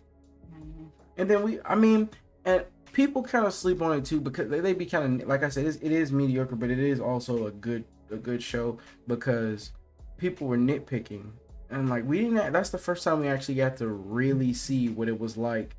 And 1.16 1.28
then 1.28 1.42
we, 1.42 1.58
I 1.64 1.74
mean, 1.74 2.08
and 2.44 2.64
people 2.92 3.22
kind 3.22 3.46
of 3.46 3.54
sleep 3.54 3.82
on 3.82 3.96
it 3.96 4.04
too 4.04 4.20
because 4.20 4.48
they, 4.48 4.60
they 4.60 4.72
be 4.72 4.86
kind 4.86 5.22
of 5.22 5.28
like 5.28 5.42
I 5.42 5.48
said, 5.48 5.66
it's, 5.66 5.76
it 5.78 5.92
is 5.92 6.12
mediocre, 6.12 6.56
but 6.56 6.70
it 6.70 6.78
is 6.78 7.00
also 7.00 7.46
a 7.46 7.50
good 7.50 7.84
a 8.10 8.16
good 8.16 8.42
show 8.42 8.78
because 9.06 9.72
people 10.16 10.46
were 10.46 10.58
nitpicking 10.58 11.30
and 11.70 11.88
like 11.88 12.04
we 12.04 12.20
didn't. 12.20 12.52
That's 12.52 12.70
the 12.70 12.78
first 12.78 13.04
time 13.04 13.20
we 13.20 13.28
actually 13.28 13.54
got 13.54 13.76
to 13.78 13.88
really 13.88 14.52
see 14.52 14.88
what 14.88 15.08
it 15.08 15.18
was 15.18 15.36
like 15.36 15.76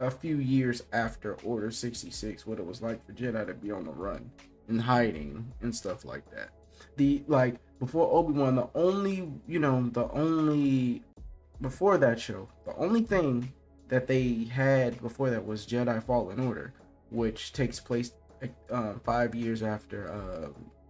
a 0.00 0.10
few 0.10 0.38
years 0.38 0.82
after 0.92 1.34
Order 1.44 1.70
sixty 1.70 2.10
six, 2.10 2.46
what 2.46 2.58
it 2.58 2.66
was 2.66 2.82
like 2.82 3.04
for 3.06 3.12
Jedi 3.12 3.46
to 3.46 3.54
be 3.54 3.70
on 3.70 3.84
the 3.84 3.92
run 3.92 4.30
and 4.68 4.80
hiding 4.80 5.52
and 5.60 5.74
stuff 5.74 6.04
like 6.04 6.28
that. 6.30 6.50
The 6.96 7.22
like 7.28 7.56
before 7.78 8.12
Obi 8.12 8.32
Wan, 8.32 8.56
the 8.56 8.68
only 8.74 9.30
you 9.46 9.60
know 9.60 9.88
the 9.90 10.10
only 10.10 11.02
before 11.60 11.98
that 11.98 12.20
show, 12.20 12.48
the 12.64 12.74
only 12.76 13.02
thing 13.02 13.52
that 13.92 14.06
they 14.06 14.44
had 14.50 14.98
before 15.02 15.28
that 15.28 15.44
was 15.44 15.66
Jedi 15.66 16.02
Fallen 16.02 16.40
Order, 16.40 16.72
which 17.10 17.52
takes 17.52 17.78
place 17.78 18.12
uh, 18.70 18.94
five 19.04 19.34
years 19.34 19.62
after 19.62 20.10
uh, 20.10 20.48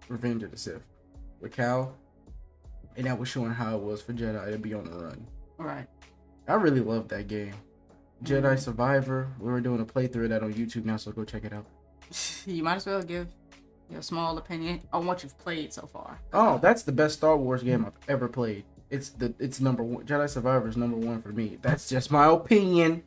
Revenge 0.08 0.44
of 0.44 0.52
the 0.52 0.56
Sith 0.56 0.86
with 1.40 1.50
Cal, 1.50 1.96
and 2.96 3.04
that 3.06 3.18
was 3.18 3.28
showing 3.28 3.50
how 3.50 3.74
it 3.76 3.82
was 3.82 4.00
for 4.00 4.12
Jedi 4.12 4.52
to 4.52 4.56
be 4.58 4.72
on 4.72 4.84
the 4.84 4.92
run. 5.04 5.26
Right. 5.58 5.88
I 6.46 6.54
really 6.54 6.80
love 6.80 7.08
that 7.08 7.26
game. 7.26 7.54
Jedi 8.22 8.42
Mhm. 8.54 8.58
Survivor. 8.60 9.32
We 9.40 9.50
were 9.50 9.60
doing 9.60 9.80
a 9.80 9.84
playthrough 9.84 10.24
of 10.24 10.30
that 10.30 10.44
on 10.44 10.54
YouTube 10.54 10.84
now, 10.84 10.96
so 10.96 11.10
go 11.10 11.24
check 11.24 11.44
it 11.44 11.52
out. 11.52 11.66
You 12.46 12.62
might 12.62 12.76
as 12.76 12.86
well 12.86 13.02
give 13.02 13.26
your 13.90 14.02
small 14.02 14.38
opinion 14.38 14.80
on 14.92 15.06
what 15.06 15.24
you've 15.24 15.36
played 15.38 15.72
so 15.72 15.86
far. 15.86 16.20
Oh, 16.32 16.58
that's 16.58 16.84
the 16.84 16.92
best 16.92 17.16
Star 17.18 17.36
Wars 17.36 17.64
game 17.64 17.84
I've 17.84 17.98
ever 18.08 18.28
played. 18.28 18.64
It's 18.92 19.08
the 19.08 19.34
it's 19.38 19.58
number 19.58 19.82
one. 19.82 20.04
Jedi 20.04 20.28
Survivor 20.28 20.68
is 20.68 20.76
number 20.76 20.98
one 20.98 21.22
for 21.22 21.30
me. 21.30 21.58
That's 21.62 21.88
just 21.88 22.10
my 22.10 22.26
opinion. 22.26 23.02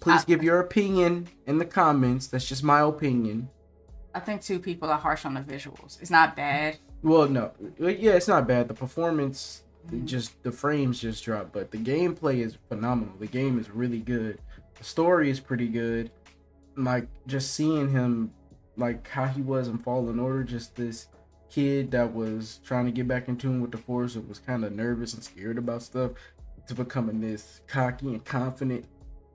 Please 0.00 0.22
I- 0.22 0.24
give 0.24 0.42
your 0.42 0.58
opinion 0.58 1.28
in 1.46 1.58
the 1.58 1.64
comments. 1.64 2.26
That's 2.26 2.48
just 2.48 2.64
my 2.64 2.80
opinion. 2.80 3.48
I 4.12 4.18
think 4.18 4.42
two 4.42 4.58
people 4.58 4.90
are 4.90 4.98
harsh 4.98 5.24
on 5.24 5.34
the 5.34 5.40
visuals. 5.40 6.00
It's 6.00 6.10
not 6.10 6.34
bad. 6.34 6.78
Well, 7.02 7.28
no, 7.28 7.52
uh, 7.80 7.88
yeah, 7.88 8.12
it's 8.12 8.26
not 8.26 8.48
bad. 8.48 8.66
The 8.66 8.74
performance, 8.74 9.62
it 9.84 9.94
mm-hmm. 9.94 10.06
just 10.06 10.42
the 10.42 10.50
frames 10.50 11.00
just 11.00 11.24
dropped, 11.24 11.52
but 11.52 11.70
the 11.70 11.78
gameplay 11.78 12.44
is 12.44 12.58
phenomenal. 12.68 13.14
The 13.20 13.28
game 13.28 13.60
is 13.60 13.70
really 13.70 14.00
good. 14.00 14.40
The 14.78 14.84
story 14.84 15.30
is 15.30 15.38
pretty 15.38 15.68
good. 15.68 16.10
Like 16.76 17.06
just 17.28 17.54
seeing 17.54 17.90
him, 17.90 18.32
like 18.76 19.06
how 19.06 19.26
he 19.26 19.42
was 19.42 19.68
in 19.68 19.78
Fallen 19.78 20.18
Order, 20.18 20.42
just 20.42 20.74
this 20.74 21.06
kid 21.48 21.90
that 21.92 22.12
was 22.12 22.60
trying 22.64 22.86
to 22.86 22.92
get 22.92 23.06
back 23.08 23.28
in 23.28 23.36
tune 23.36 23.60
with 23.60 23.70
the 23.72 23.78
Force 23.78 24.14
and 24.16 24.28
was 24.28 24.38
kind 24.38 24.64
of 24.64 24.72
nervous 24.72 25.14
and 25.14 25.22
scared 25.22 25.58
about 25.58 25.82
stuff, 25.82 26.12
to 26.66 26.74
becoming 26.74 27.20
this 27.20 27.60
cocky 27.66 28.08
and 28.08 28.24
confident 28.24 28.84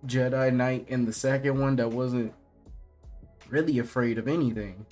Jedi 0.05 0.53
Knight 0.53 0.85
in 0.89 1.05
the 1.05 1.13
second 1.13 1.59
one 1.59 1.75
that 1.77 1.89
wasn't 1.89 2.33
really 3.49 3.79
afraid 3.79 4.17
of 4.17 4.27
anything. 4.27 4.85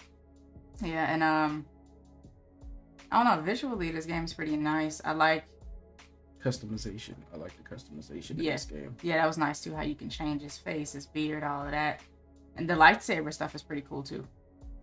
Yeah, 0.82 1.12
and 1.12 1.22
um, 1.24 1.66
I 3.12 3.24
don't 3.24 3.36
know. 3.38 3.42
Visually, 3.44 3.92
this 3.92 4.06
game 4.06 4.24
is 4.24 4.34
pretty 4.34 4.56
nice. 4.56 5.02
I 5.04 5.12
like 5.12 5.46
customization. 6.44 7.16
I 7.34 7.38
like 7.38 7.54
the 7.58 7.64
customization 7.76 8.32
in 8.32 8.40
Yeah. 8.44 8.54
this 8.54 8.66
game. 8.66 8.96
Yeah, 9.02 9.18
that 9.18 9.28
was 9.28 9.38
nice 9.38 9.60
too. 9.62 9.76
How 9.76 9.82
you 9.82 9.96
can 9.96 10.10
change 10.10 10.42
his 10.42 10.58
face, 10.58 10.94
his 10.94 11.06
beard, 11.06 11.44
all 11.44 11.66
of 11.66 11.72
that, 11.72 12.02
and 12.56 12.70
the 12.70 12.76
lightsaber 12.76 13.34
stuff 13.34 13.56
is 13.56 13.62
pretty 13.62 13.82
cool 13.82 14.04
too. 14.04 14.26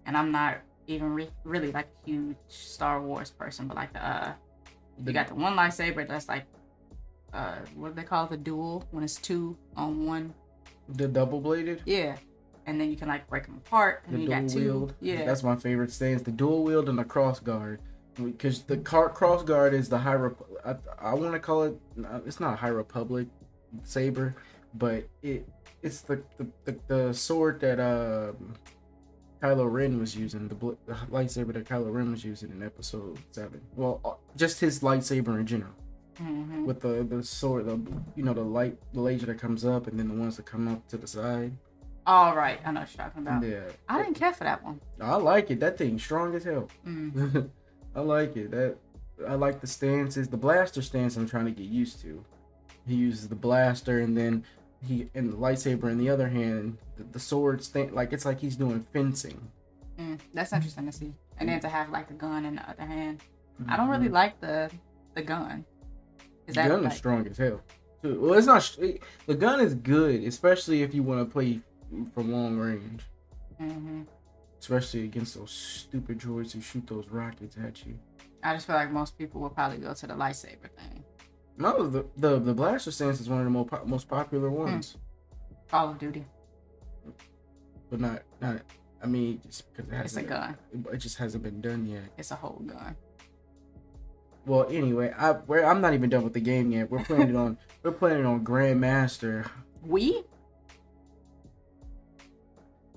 And 0.05 0.17
I'm 0.17 0.31
not 0.31 0.59
even 0.87 1.13
re- 1.13 1.31
really 1.45 1.73
like 1.73 1.87
a 1.87 2.11
huge 2.11 2.37
Star 2.49 3.01
Wars 3.01 3.31
person, 3.31 3.67
but 3.67 3.77
like 3.77 3.93
the 3.93 4.05
uh, 4.07 4.33
you 5.05 5.13
got 5.13 5.29
the 5.29 5.35
one 5.35 5.55
lightsaber 5.57 6.07
that's 6.07 6.29
like, 6.29 6.45
uh, 7.33 7.57
what 7.75 7.89
do 7.95 7.95
they 8.01 8.07
call 8.07 8.25
it? 8.25 8.31
The 8.31 8.37
dual 8.37 8.85
when 8.91 9.05
it's 9.05 9.17
two 9.17 9.57
on 9.77 10.07
one. 10.07 10.35
The 10.89 11.09
double 11.09 11.41
bladed, 11.41 11.83
Yeah, 11.85 12.17
and 12.67 12.81
then 12.81 12.91
you 12.91 12.97
can 12.97 13.09
like 13.09 13.29
break 13.29 13.47
them 13.47 13.57
apart, 13.67 14.05
and 14.07 14.17
the 14.17 14.21
you 14.21 14.27
dual 14.29 14.41
got 14.41 14.49
two. 14.49 14.59
wield. 14.61 14.95
Yeah, 15.01 15.25
that's 15.25 15.43
my 15.43 15.57
favorite 15.57 15.91
stance. 15.91 16.23
The 16.23 16.31
dual 16.33 16.63
wield 16.65 16.89
and 16.89 16.99
the 16.99 17.05
cross 17.05 17.41
guard. 17.41 17.81
Because 18.15 18.63
the 18.63 18.79
car- 18.79 19.11
cross 19.11 19.43
guard 19.43 19.75
is 19.75 19.91
the 19.91 19.99
high. 19.99 20.15
Rep- 20.15 20.41
I, 20.65 20.77
I 20.99 21.15
want 21.15 21.35
to 21.35 21.39
call 21.39 21.65
it. 21.65 21.79
It's 22.25 22.41
not 22.41 22.55
a 22.55 22.57
high 22.57 22.69
republic 22.69 23.27
saber, 23.83 24.35
but 24.75 25.07
it 25.23 25.47
it's 25.83 26.01
the 26.01 26.23
the, 26.39 26.47
the, 26.65 26.79
the 26.87 27.13
sword 27.15 27.61
that 27.61 27.79
um 27.79 28.55
Kylo 29.43 29.71
Ren 29.71 29.99
was 29.99 30.17
using. 30.17 30.49
The, 30.49 30.55
bl- 30.55 30.73
the 30.87 30.95
lightsaber 31.11 31.53
that 31.53 31.65
Kylo 31.67 31.93
Ren 31.93 32.11
was 32.11 32.25
using 32.25 32.51
in 32.51 32.63
Episode 32.63 33.19
Seven. 33.33 33.61
Well, 33.75 34.01
uh, 34.05 34.13
just 34.37 34.61
his 34.61 34.81
lightsaber 34.81 35.39
in 35.39 35.47
general. 35.47 35.73
hmm 36.17 36.65
with 36.65 36.81
the 36.81 37.05
the 37.05 37.23
sword, 37.23 37.67
the 37.67 37.79
you 38.17 38.25
know 38.25 38.33
the 38.33 38.41
light 38.41 38.77
the 38.93 39.01
laser 39.01 39.27
that 39.27 39.39
comes 39.39 39.65
up, 39.65 39.87
and 39.87 39.99
then 39.99 40.09
the 40.09 40.15
ones 40.15 40.37
that 40.37 40.47
come 40.47 40.67
up 40.69 40.87
to 40.89 40.97
the 40.97 41.07
side. 41.07 41.53
All 42.07 42.35
right, 42.37 42.61
I 42.65 42.71
know 42.71 42.81
what 42.81 42.95
you're 42.97 43.05
talking 43.05 43.23
about. 43.23 43.43
Yeah, 43.45 43.61
I 43.89 44.03
didn't 44.03 44.15
care 44.15 44.33
for 44.33 44.45
that 44.45 44.63
one. 44.65 44.81
I 45.01 45.17
like 45.17 45.51
it. 45.51 45.61
That 45.61 45.77
thing's 45.77 46.03
strong 46.03 46.35
as 46.35 46.45
hell. 46.45 46.69
Mm. 46.87 47.51
I 47.97 48.01
like 48.01 48.37
it. 48.37 48.51
That 48.53 48.77
I 49.29 49.35
like 49.35 49.61
the 49.61 49.67
stances. 49.67 50.29
The 50.29 50.37
blaster 50.37 50.83
stance 50.83 51.17
I'm 51.17 51.29
trying 51.29 51.47
to 51.47 51.51
get 51.51 51.67
used 51.67 52.01
to. 52.03 52.25
He 52.87 52.95
uses 52.95 53.29
the 53.29 53.35
blaster, 53.35 54.01
and 54.01 54.17
then 54.17 54.45
he 54.87 55.09
and 55.15 55.33
the 55.33 55.37
lightsaber 55.37 55.91
in 55.91 55.99
the 55.99 56.09
other 56.09 56.29
hand. 56.29 56.79
The, 56.97 57.05
the 57.05 57.19
sword 57.19 57.63
stand 57.63 57.93
like 57.93 58.13
it's 58.13 58.25
like 58.25 58.41
he's 58.41 58.57
doing 58.57 58.87
fencing. 58.93 59.41
Mm, 59.99 60.19
that's 60.35 60.53
interesting 60.53 60.87
to 60.87 60.93
see. 60.93 61.15
And 61.39 61.49
then 61.49 61.61
to 61.61 61.69
have 61.69 61.91
like 61.91 62.09
the 62.09 62.15
gun 62.15 62.45
in 62.45 62.57
the 62.57 62.69
other 62.71 62.85
hand. 62.85 63.21
I 63.69 63.77
don't 63.77 63.87
Mm-hmm. 63.87 63.93
really 63.93 64.09
like 64.11 64.41
the 64.41 64.71
the 65.15 65.23
gun. 65.23 65.65
Is 66.47 66.55
The 66.55 66.63
that 66.63 66.69
gun 66.69 66.83
like, 66.85 66.93
is 66.93 66.99
strong 66.99 67.27
as 67.27 67.39
hell. 67.39 67.61
too. 68.03 68.21
Well, 68.21 68.35
it's 68.35 68.47
not. 68.47 68.77
The 69.27 69.35
gun 69.35 69.61
is 69.61 69.75
good, 69.75 70.23
especially 70.25 70.83
if 70.83 70.95
you 70.95 71.03
want 71.03 71.21
to 71.27 71.33
play 71.33 71.61
from 72.15 72.33
long 72.33 72.57
range. 72.59 73.03
hmm 73.59 74.03
especially 74.59 75.05
against 75.05 75.37
those 75.39 75.53
stupid 75.53 76.19
droids 76.19 76.51
who 76.53 76.61
shoot 76.61 76.85
those 76.89 77.09
rockets 77.09 77.57
at 77.65 77.87
you. 77.87 77.97
I 78.43 78.55
just 78.55 78.67
feel 78.67 78.75
like 78.75 78.91
most 78.91 79.17
people 79.17 79.41
will 79.41 79.51
probably 79.51 79.79
go 79.79 79.95
to 79.95 80.07
the 80.09 80.15
lightsaber 80.15 80.69
thing. 80.77 81.05
No, 81.59 81.89
the 81.89 82.05
the, 82.17 82.39
the 82.39 82.55
blaster 82.55 82.91
stance 82.91 83.21
is 83.21 83.29
one 83.29 83.39
of 83.41 83.45
the 83.45 83.51
most 83.51 83.87
most 83.87 84.09
popular 84.09 84.51
ones, 84.51 84.97
Call 85.71 85.91
of 85.91 85.99
Duty. 85.99 86.25
but 87.91 88.01
not 88.01 88.23
not. 88.41 88.61
I 89.03 89.07
mean, 89.07 89.41
just 89.47 89.73
because 89.73 89.91
it 89.93 89.97
It's 90.05 90.17
a 90.17 90.23
gun. 90.23 90.57
it, 90.73 90.95
it 90.95 90.99
just 90.99 91.19
hasn't 91.19 91.43
been 91.43 91.61
done 91.61 91.87
yet. 91.87 92.05
It's 92.19 92.31
a 92.31 92.35
whole 92.35 92.63
gun. 92.67 92.97
Well, 94.47 94.67
anyway, 94.71 95.13
I 95.17 95.33
we're, 95.33 95.65
I'm 95.65 95.81
not 95.81 95.95
even 95.95 96.09
done 96.11 96.25
with 96.25 96.33
the 96.35 96.41
game 96.41 96.71
yet. 96.73 96.91
We're 96.91 97.05
playing 97.05 97.31
it 97.31 97.37
on 97.37 97.59
we're 97.83 97.93
playing 97.93 98.21
it 98.21 98.27
on 98.27 98.45
Grandmaster, 98.45 99.49
We? 99.83 100.25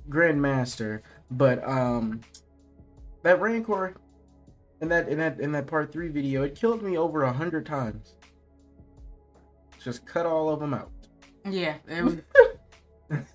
Grandmaster. 0.10 1.02
But 1.32 1.68
um, 1.68 2.22
that 3.24 3.40
Rancor 3.40 3.96
in 4.82 4.90
that 4.90 5.08
in 5.10 5.18
that 5.20 5.40
in 5.40 5.52
that 5.54 5.68
part 5.68 5.92
three 5.92 6.10
video, 6.10 6.44
it 6.44 6.56
killed 6.56 6.82
me 6.82 6.98
over 6.98 7.24
a 7.24 7.34
hundred 7.34 7.66
times. 7.66 8.16
Just 9.84 10.06
cut 10.06 10.26
all 10.26 10.50
of 10.50 10.60
them 10.60 10.74
out. 10.74 10.92
Yeah. 11.50 11.76
It 11.88 12.04
was, 12.04 12.18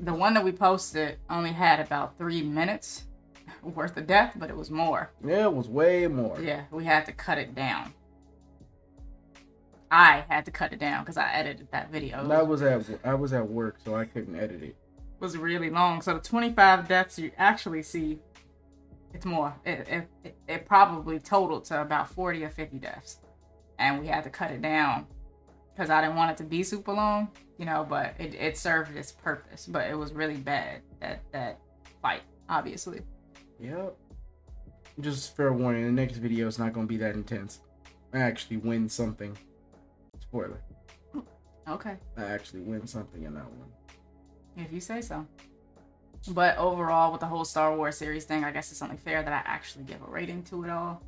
the 0.00 0.14
one 0.14 0.34
that 0.34 0.44
we 0.44 0.52
posted 0.52 1.18
only 1.30 1.52
had 1.52 1.80
about 1.80 2.18
three 2.18 2.42
minutes 2.42 3.04
worth 3.62 3.96
of 3.96 4.06
death, 4.06 4.34
but 4.36 4.50
it 4.50 4.56
was 4.56 4.70
more. 4.70 5.10
Yeah, 5.24 5.44
it 5.44 5.54
was 5.54 5.68
way 5.68 6.06
more. 6.06 6.40
Yeah, 6.40 6.64
we 6.70 6.84
had 6.84 7.06
to 7.06 7.12
cut 7.12 7.38
it 7.38 7.54
down. 7.54 7.92
I 9.90 10.24
had 10.28 10.46
to 10.46 10.50
cut 10.50 10.72
it 10.72 10.78
down 10.78 11.02
because 11.02 11.18
I 11.18 11.30
edited 11.32 11.68
that 11.70 11.90
video. 11.90 12.18
I 12.30 12.42
was, 12.42 12.62
at 12.62 12.82
I 13.04 13.12
was 13.12 13.34
at 13.34 13.46
work, 13.46 13.76
so 13.84 13.94
I 13.94 14.06
couldn't 14.06 14.34
edit 14.34 14.62
it. 14.62 14.76
was 15.20 15.36
really 15.36 15.68
long. 15.68 16.00
So 16.00 16.14
the 16.14 16.20
25 16.20 16.88
deaths 16.88 17.18
you 17.18 17.30
actually 17.36 17.82
see, 17.82 18.18
it's 19.12 19.26
more. 19.26 19.54
It, 19.66 19.86
it, 19.88 20.08
it, 20.24 20.36
it 20.48 20.66
probably 20.66 21.18
totaled 21.18 21.66
to 21.66 21.82
about 21.82 22.08
40 22.08 22.42
or 22.42 22.48
50 22.48 22.78
deaths. 22.78 23.18
And 23.78 24.00
we 24.00 24.06
had 24.06 24.24
to 24.24 24.30
cut 24.30 24.50
it 24.50 24.62
down 24.62 25.06
because 25.74 25.90
I 25.90 26.00
didn't 26.00 26.16
want 26.16 26.30
it 26.32 26.36
to 26.38 26.44
be 26.44 26.62
super 26.62 26.92
long, 26.92 27.28
you 27.58 27.64
know, 27.64 27.86
but 27.88 28.14
it, 28.18 28.34
it 28.34 28.58
served 28.58 28.96
its 28.96 29.12
purpose. 29.12 29.66
But 29.66 29.90
it 29.90 29.96
was 29.96 30.12
really 30.12 30.36
bad, 30.36 30.82
that, 31.00 31.22
that 31.32 31.58
fight, 32.00 32.22
obviously. 32.48 33.00
Yep. 33.60 33.96
Just 35.00 35.36
fair 35.36 35.52
warning, 35.52 35.84
the 35.86 35.92
next 35.92 36.16
video 36.16 36.46
is 36.46 36.58
not 36.58 36.72
gonna 36.72 36.86
be 36.86 36.98
that 36.98 37.14
intense. 37.14 37.60
I 38.12 38.18
actually 38.18 38.58
win 38.58 38.88
something. 38.88 39.36
Spoiler. 40.20 40.62
Okay. 41.68 41.96
I 42.16 42.24
actually 42.24 42.60
win 42.60 42.86
something 42.86 43.22
in 43.22 43.34
that 43.34 43.44
one. 43.44 43.70
If 44.56 44.72
you 44.72 44.80
say 44.80 45.00
so. 45.00 45.26
But 46.28 46.56
overall, 46.58 47.10
with 47.10 47.20
the 47.20 47.26
whole 47.26 47.44
Star 47.44 47.74
Wars 47.76 47.96
series 47.96 48.24
thing, 48.24 48.44
I 48.44 48.50
guess 48.52 48.70
it's 48.70 48.82
only 48.82 48.96
fair 48.96 49.22
that 49.22 49.32
I 49.32 49.42
actually 49.48 49.84
give 49.84 50.02
a 50.02 50.10
rating 50.10 50.42
to 50.44 50.64
it 50.64 50.70
all. 50.70 51.02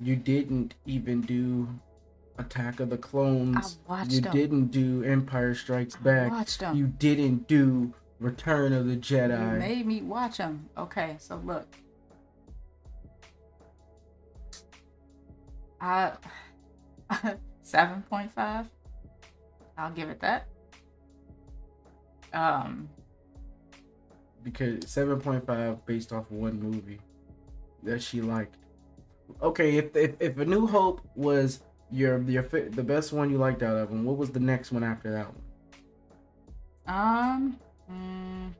You 0.00 0.16
didn't 0.16 0.74
even 0.86 1.20
do 1.22 1.68
Attack 2.38 2.80
of 2.80 2.90
the 2.90 2.98
Clones. 2.98 3.78
I 3.88 3.90
watched 3.90 4.12
you 4.12 4.20
them. 4.20 4.32
didn't 4.32 4.66
do 4.66 5.02
Empire 5.04 5.54
Strikes 5.54 5.96
I 5.96 6.00
Back. 6.00 6.30
watched 6.32 6.60
them. 6.60 6.76
You 6.76 6.86
didn't 6.86 7.48
do 7.48 7.92
Return 8.20 8.72
of 8.72 8.86
the 8.86 8.94
You 8.94 9.00
Jedi. 9.00 9.58
made 9.58 9.86
me 9.86 10.02
watch 10.02 10.38
them. 10.38 10.68
Okay, 10.76 11.16
so 11.18 11.36
look. 11.44 11.66
I 15.80 16.12
seven 17.62 18.02
point 18.08 18.32
five. 18.32 18.66
I'll 19.78 19.90
give 19.92 20.08
it 20.08 20.20
that. 20.20 20.46
Um, 22.32 22.88
because 24.42 24.80
7.5 24.84 25.78
based 25.86 26.12
off 26.12 26.30
one 26.30 26.60
movie 26.60 27.00
that 27.82 28.02
she 28.02 28.20
liked. 28.20 28.56
Okay, 29.42 29.76
if 29.76 29.94
if, 29.96 30.14
if 30.20 30.38
A 30.38 30.44
New 30.44 30.66
Hope 30.66 31.00
was 31.14 31.60
your 31.90 32.20
your 32.22 32.42
the 32.42 32.82
best 32.82 33.12
one 33.12 33.30
you 33.30 33.38
liked 33.38 33.62
out 33.62 33.76
of 33.76 33.88
them, 33.90 34.04
what 34.04 34.16
was 34.16 34.30
the 34.30 34.40
next 34.40 34.72
one 34.72 34.82
after 34.84 35.10
that 35.12 35.26
one? 35.26 35.42
um, 36.88 37.56
mm, 37.90 38.52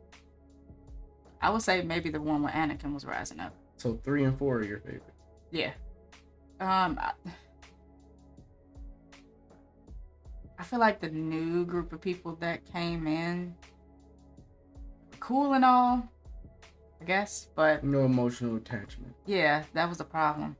I 1.40 1.50
would 1.50 1.62
say 1.62 1.82
maybe 1.82 2.10
the 2.10 2.20
one 2.20 2.42
where 2.42 2.52
Anakin 2.52 2.92
was 2.92 3.04
rising 3.04 3.38
up. 3.40 3.54
So 3.76 4.00
three 4.04 4.24
and 4.24 4.36
four 4.38 4.56
are 4.58 4.64
your 4.64 4.78
favorites. 4.80 5.10
Yeah. 5.50 5.70
Um, 6.60 6.98
I, 7.00 7.12
I 10.58 10.62
feel 10.64 10.78
like 10.80 11.00
the 11.00 11.08
new 11.10 11.64
group 11.66 11.92
of 11.92 12.00
people 12.00 12.34
that 12.40 12.64
came 12.72 13.06
in, 13.06 13.54
cool 15.20 15.52
and 15.52 15.64
all, 15.64 16.08
I 17.00 17.04
guess, 17.04 17.48
but 17.54 17.84
No 17.84 18.04
emotional 18.06 18.56
attachment. 18.56 19.14
yeah, 19.26 19.64
that 19.74 19.88
was 19.88 19.98
the 19.98 20.04
problem. 20.04 20.56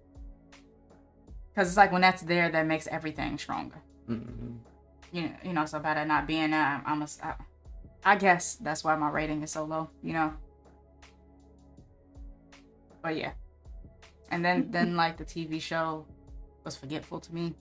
Cause 1.56 1.68
it's 1.68 1.76
like 1.78 1.90
when 1.90 2.02
that's 2.02 2.20
there, 2.22 2.50
that 2.50 2.66
makes 2.66 2.86
everything 2.86 3.38
stronger. 3.38 3.76
hmm 4.06 4.56
You 5.10 5.22
know, 5.22 5.32
you 5.42 5.52
know. 5.54 5.64
So 5.64 5.78
by 5.80 5.94
that 5.94 6.06
not 6.06 6.26
being 6.26 6.50
there, 6.50 6.82
I'm 6.84 7.00
a, 7.02 7.08
I, 7.22 7.34
I 8.04 8.16
guess 8.16 8.56
that's 8.56 8.84
why 8.84 8.94
my 8.96 9.08
rating 9.10 9.42
is 9.42 9.50
so 9.52 9.64
low. 9.64 9.88
You 10.02 10.12
know. 10.12 10.34
But 13.02 13.16
yeah, 13.16 13.32
and 14.30 14.44
then 14.44 14.68
then 14.70 14.96
like 14.96 15.16
the 15.16 15.24
TV 15.24 15.60
show 15.60 16.06
was 16.64 16.76
forgetful 16.76 17.20
to 17.20 17.34
me. 17.34 17.54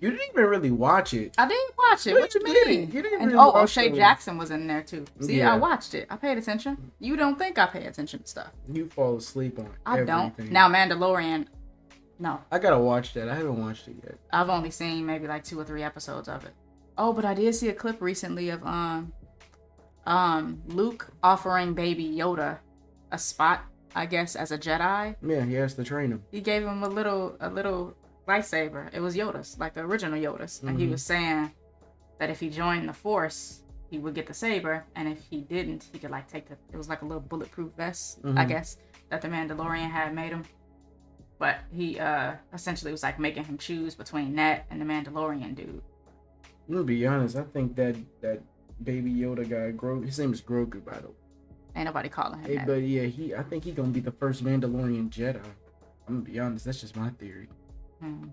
You 0.00 0.10
didn't 0.10 0.28
even 0.32 0.44
really 0.46 0.70
watch 0.70 1.14
it. 1.14 1.34
I 1.38 1.48
didn't 1.48 1.74
watch 1.78 2.06
it. 2.06 2.14
No, 2.14 2.20
what 2.20 2.34
you 2.34 2.40
you 2.40 2.46
mean? 2.52 2.54
didn't. 2.54 2.94
You 2.94 3.02
didn't 3.02 3.22
and, 3.22 3.30
really 3.32 3.42
oh, 3.42 3.62
O'Shea 3.62 3.88
it. 3.88 3.94
Jackson 3.94 4.36
was 4.36 4.50
in 4.50 4.66
there 4.66 4.82
too. 4.82 5.04
See, 5.20 5.38
Yeah. 5.38 5.54
I 5.54 5.56
watched 5.56 5.94
it. 5.94 6.06
I 6.10 6.16
paid 6.16 6.36
attention. 6.36 6.92
You 6.98 7.16
don't 7.16 7.38
think 7.38 7.58
I 7.58 7.66
pay 7.66 7.86
attention 7.86 8.20
to 8.20 8.26
stuff? 8.26 8.50
You 8.70 8.88
fall 8.88 9.16
asleep 9.16 9.58
on 9.58 9.66
it. 9.66 9.70
I 9.86 10.00
everything. 10.00 10.32
don't. 10.36 10.50
Now 10.52 10.68
Mandalorian, 10.68 11.46
no, 12.18 12.40
I 12.50 12.58
gotta 12.58 12.78
watch 12.78 13.12
that. 13.14 13.28
I 13.28 13.34
haven't 13.34 13.60
watched 13.60 13.88
it 13.88 13.96
yet. 14.02 14.18
I've 14.32 14.48
only 14.48 14.70
seen 14.70 15.04
maybe 15.06 15.26
like 15.26 15.44
two 15.44 15.58
or 15.58 15.64
three 15.64 15.82
episodes 15.82 16.28
of 16.28 16.44
it. 16.44 16.52
Oh, 16.96 17.12
but 17.12 17.24
I 17.24 17.34
did 17.34 17.54
see 17.54 17.68
a 17.68 17.72
clip 17.74 18.00
recently 18.00 18.50
of 18.50 18.64
um, 18.64 19.12
um, 20.06 20.62
Luke 20.68 21.08
offering 21.22 21.74
Baby 21.74 22.04
Yoda 22.08 22.58
a 23.10 23.18
spot, 23.18 23.64
I 23.94 24.06
guess, 24.06 24.36
as 24.36 24.52
a 24.52 24.58
Jedi. 24.58 25.16
Yeah, 25.22 25.44
he 25.44 25.54
has 25.54 25.74
to 25.74 25.84
train 25.84 26.10
him. 26.12 26.22
He 26.30 26.40
gave 26.40 26.62
him 26.62 26.82
a 26.82 26.88
little 26.88 27.36
a 27.40 27.48
little 27.50 27.96
lightsaber. 28.28 28.92
It 28.92 29.00
was 29.00 29.16
Yoda's, 29.16 29.58
like 29.58 29.74
the 29.74 29.80
original 29.80 30.18
Yoda's, 30.18 30.62
and 30.62 30.78
he 30.78 30.86
Mhm. 30.86 30.92
was 30.92 31.02
saying 31.02 31.52
that 32.18 32.30
if 32.30 32.40
he 32.40 32.48
joined 32.48 32.88
the 32.88 32.92
Force, 32.92 33.62
he 33.90 33.98
would 33.98 34.14
get 34.14 34.26
the 34.26 34.34
saber, 34.34 34.84
and 34.96 35.08
if 35.08 35.22
he 35.30 35.40
didn't, 35.42 35.88
he 35.92 35.98
could 35.98 36.10
like 36.10 36.26
take 36.28 36.48
the. 36.48 36.56
It 36.72 36.76
was 36.76 36.88
like 36.88 37.02
a 37.02 37.04
little 37.04 37.20
bulletproof 37.20 37.72
vest, 37.76 38.20
I 38.24 38.28
Mhm. 38.44 38.48
guess, 38.48 38.76
that 39.10 39.20
the 39.20 39.28
Mandalorian 39.28 39.90
had 39.90 40.14
made 40.14 40.32
him. 40.32 40.44
But 41.44 41.58
he 41.70 41.98
uh 42.00 42.32
essentially 42.54 42.90
was 42.90 43.02
like 43.02 43.18
making 43.18 43.44
him 43.44 43.58
choose 43.58 43.94
between 43.94 44.34
that 44.36 44.64
and 44.70 44.80
the 44.80 44.84
Mandalorian 44.86 45.54
dude. 45.54 45.82
I'm 46.66 46.72
gonna 46.74 46.84
be 46.84 47.06
honest. 47.06 47.36
I 47.36 47.42
think 47.42 47.76
that 47.76 47.96
that 48.22 48.40
baby 48.82 49.12
Yoda 49.12 49.46
guy, 49.46 49.70
Grogu. 49.72 50.06
His 50.06 50.18
name 50.18 50.32
is 50.32 50.40
Grogu, 50.40 50.82
by 50.82 50.98
the 51.00 51.08
way. 51.08 51.14
Ain't 51.76 51.84
nobody 51.84 52.08
calling 52.08 52.38
him 52.40 52.46
Hey, 52.46 52.56
that. 52.56 52.66
but 52.66 52.80
yeah, 52.80 53.02
he. 53.02 53.34
I 53.34 53.42
think 53.42 53.64
he 53.64 53.72
gonna 53.72 53.88
be 53.88 54.00
the 54.00 54.12
first 54.12 54.42
Mandalorian 54.42 55.10
Jedi. 55.10 55.36
I'm 56.08 56.14
gonna 56.14 56.20
be 56.20 56.38
honest. 56.40 56.64
That's 56.64 56.80
just 56.80 56.96
my 56.96 57.10
theory. 57.10 57.48
Hmm. 58.00 58.28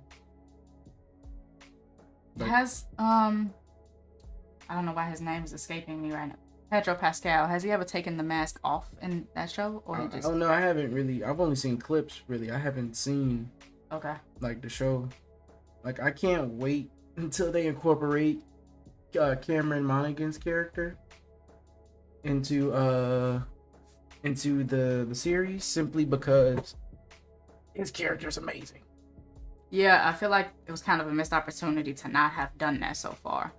Like- 2.38 2.50
has 2.50 2.86
um 2.98 3.54
I 4.70 4.76
don't 4.76 4.86
know 4.86 4.94
why 4.94 5.10
his 5.10 5.20
name 5.20 5.44
is 5.44 5.52
escaping 5.52 6.02
me 6.02 6.14
right 6.14 6.30
now. 6.30 6.36
Pedro 6.72 6.96
Pascal, 6.96 7.48
has 7.48 7.64
he 7.64 7.72
ever 7.72 7.84
taken 7.84 8.16
the 8.16 8.24
mask 8.24 8.58
off 8.64 8.90
in 9.02 9.28
that 9.36 9.52
show? 9.52 9.84
Or 9.86 9.98
I, 9.98 10.04
he 10.04 10.08
just 10.08 10.24
don't 10.24 10.40
know. 10.40 10.50
I 10.50 10.62
haven't 10.62 10.94
really. 10.94 11.22
I've 11.22 11.42
only 11.42 11.58
seen 11.58 11.78
clips. 11.78 12.22
Really, 12.30 12.50
I 12.50 12.58
haven't 12.58 12.96
seen 12.96 13.52
Okay. 13.92 14.14
like 14.40 14.62
the 14.62 14.70
show. 14.70 15.10
Like 15.84 16.00
I 16.00 16.12
can't 16.12 16.50
wait 16.54 16.90
until 17.18 17.52
they 17.52 17.68
incorporate 17.68 18.42
uh, 19.20 19.36
Cameron 19.42 19.84
Monaghan's 19.84 20.38
character 20.38 20.98
into 22.24 22.72
uh 22.72 23.42
into 24.24 24.64
the 24.64 25.06
the 25.10 25.16
series 25.16 25.66
simply 25.66 26.06
because 26.06 26.76
his 27.74 27.92
character's 27.92 28.38
amazing. 28.38 28.82
Yeah, 29.72 30.08
I 30.08 30.14
feel 30.14 30.30
like 30.30 30.50
it 30.68 30.72
was 30.72 30.82
kind 30.82 31.02
of 31.02 31.08
a 31.08 31.12
missed 31.12 31.34
opportunity 31.34 31.94
to 31.96 32.08
not 32.08 32.32
have 32.32 32.58
done 32.58 32.80
that 32.80 32.96
so 32.96 33.12
far. 33.12 33.52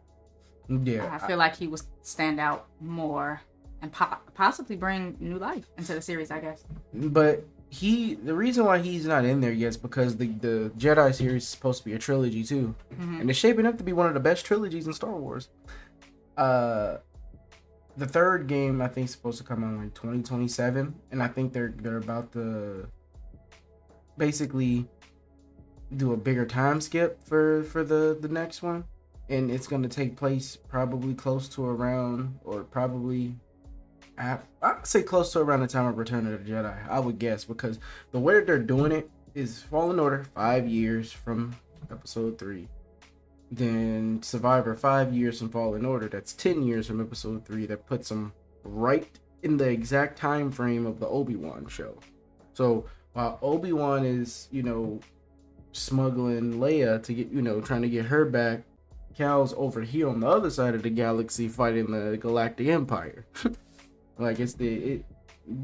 Yeah, 0.82 1.08
I 1.12 1.18
feel 1.26 1.36
like 1.38 1.56
he 1.56 1.66
would 1.66 1.82
stand 2.02 2.40
out 2.40 2.66
more 2.80 3.40
and 3.82 3.92
po- 3.92 4.16
possibly 4.34 4.76
bring 4.76 5.16
new 5.20 5.38
life 5.38 5.66
into 5.78 5.94
the 5.94 6.02
series, 6.02 6.30
I 6.30 6.40
guess. 6.40 6.64
but 6.94 7.44
he 7.68 8.14
the 8.16 8.34
reason 8.34 8.66
why 8.66 8.78
he's 8.78 9.06
not 9.06 9.24
in 9.24 9.40
there 9.40 9.50
yet 9.52 9.68
is 9.68 9.76
because 9.78 10.16
the 10.16 10.26
the 10.26 10.70
Jedi 10.76 11.14
series 11.14 11.42
is 11.44 11.48
supposed 11.48 11.78
to 11.80 11.84
be 11.86 11.94
a 11.94 11.98
trilogy 11.98 12.44
too, 12.44 12.74
Mhm. 12.94 13.20
and 13.22 13.30
it's 13.30 13.38
shaping 13.38 13.64
up 13.66 13.78
to 13.78 13.84
be 13.84 13.92
one 13.94 14.06
of 14.06 14.14
the 14.14 14.20
best 14.20 14.44
trilogies 14.44 14.86
in 14.86 14.92
Star 14.92 15.16
Wars. 15.16 15.48
Uh, 16.36 16.98
the 17.96 18.06
third 18.06 18.46
game 18.46 18.80
I 18.82 18.88
think 18.88 19.06
is 19.06 19.12
supposed 19.12 19.38
to 19.38 19.44
come 19.44 19.64
out 19.64 19.70
in 19.74 19.78
like 19.84 19.94
2027, 19.94 20.94
and 21.10 21.22
I 21.22 21.28
think 21.28 21.52
they're 21.54 21.74
they're 21.76 21.96
about 21.98 22.32
to 22.32 22.86
basically 24.18 24.86
do 25.96 26.12
a 26.12 26.16
bigger 26.16 26.46
time 26.46 26.80
skip 26.80 27.22
for 27.24 27.62
for 27.64 27.82
the 27.84 28.16
the 28.20 28.28
next 28.28 28.62
one, 28.62 28.84
and 29.32 29.50
it's 29.50 29.66
going 29.66 29.82
to 29.82 29.88
take 29.88 30.14
place 30.14 30.56
probably 30.68 31.14
close 31.14 31.48
to 31.48 31.64
around 31.64 32.38
or 32.44 32.64
probably 32.64 33.34
at, 34.18 34.44
I'd 34.60 34.86
say 34.86 35.02
close 35.02 35.32
to 35.32 35.40
around 35.40 35.60
the 35.60 35.66
time 35.66 35.86
of 35.86 35.96
Return 35.96 36.26
of 36.26 36.44
the 36.44 36.50
Jedi. 36.50 36.88
I 36.88 37.00
would 37.00 37.18
guess 37.18 37.44
because 37.44 37.78
the 38.10 38.20
way 38.20 38.34
that 38.34 38.46
they're 38.46 38.58
doing 38.58 38.92
it 38.92 39.10
is 39.34 39.62
Fallen 39.62 39.98
Order 39.98 40.24
five 40.34 40.68
years 40.68 41.10
from 41.10 41.56
Episode 41.90 42.38
three, 42.38 42.68
then 43.50 44.22
Survivor 44.22 44.74
five 44.74 45.14
years 45.14 45.38
from 45.38 45.48
Fallen 45.48 45.86
Order. 45.86 46.08
That's 46.08 46.34
ten 46.34 46.62
years 46.62 46.86
from 46.86 47.00
Episode 47.00 47.46
three. 47.46 47.64
That 47.64 47.86
puts 47.86 48.10
them 48.10 48.34
right 48.64 49.18
in 49.42 49.56
the 49.56 49.68
exact 49.68 50.18
time 50.18 50.50
frame 50.50 50.86
of 50.86 51.00
the 51.00 51.08
Obi 51.08 51.36
Wan 51.36 51.66
show. 51.68 51.98
So 52.52 52.84
while 53.14 53.38
Obi 53.40 53.72
Wan 53.72 54.04
is 54.04 54.48
you 54.52 54.62
know 54.62 55.00
smuggling 55.72 56.58
Leia 56.60 57.02
to 57.02 57.14
get 57.14 57.30
you 57.30 57.40
know 57.40 57.62
trying 57.62 57.82
to 57.82 57.88
get 57.88 58.04
her 58.06 58.26
back. 58.26 58.64
Cal's 59.16 59.54
over 59.56 59.82
here 59.82 60.08
on 60.08 60.20
the 60.20 60.26
other 60.28 60.50
side 60.50 60.74
of 60.74 60.82
the 60.82 60.90
galaxy 60.90 61.48
fighting 61.48 61.90
the 61.90 62.16
Galactic 62.16 62.68
Empire. 62.68 63.24
like 64.18 64.40
it's 64.40 64.54
the 64.54 64.68
it 64.74 65.04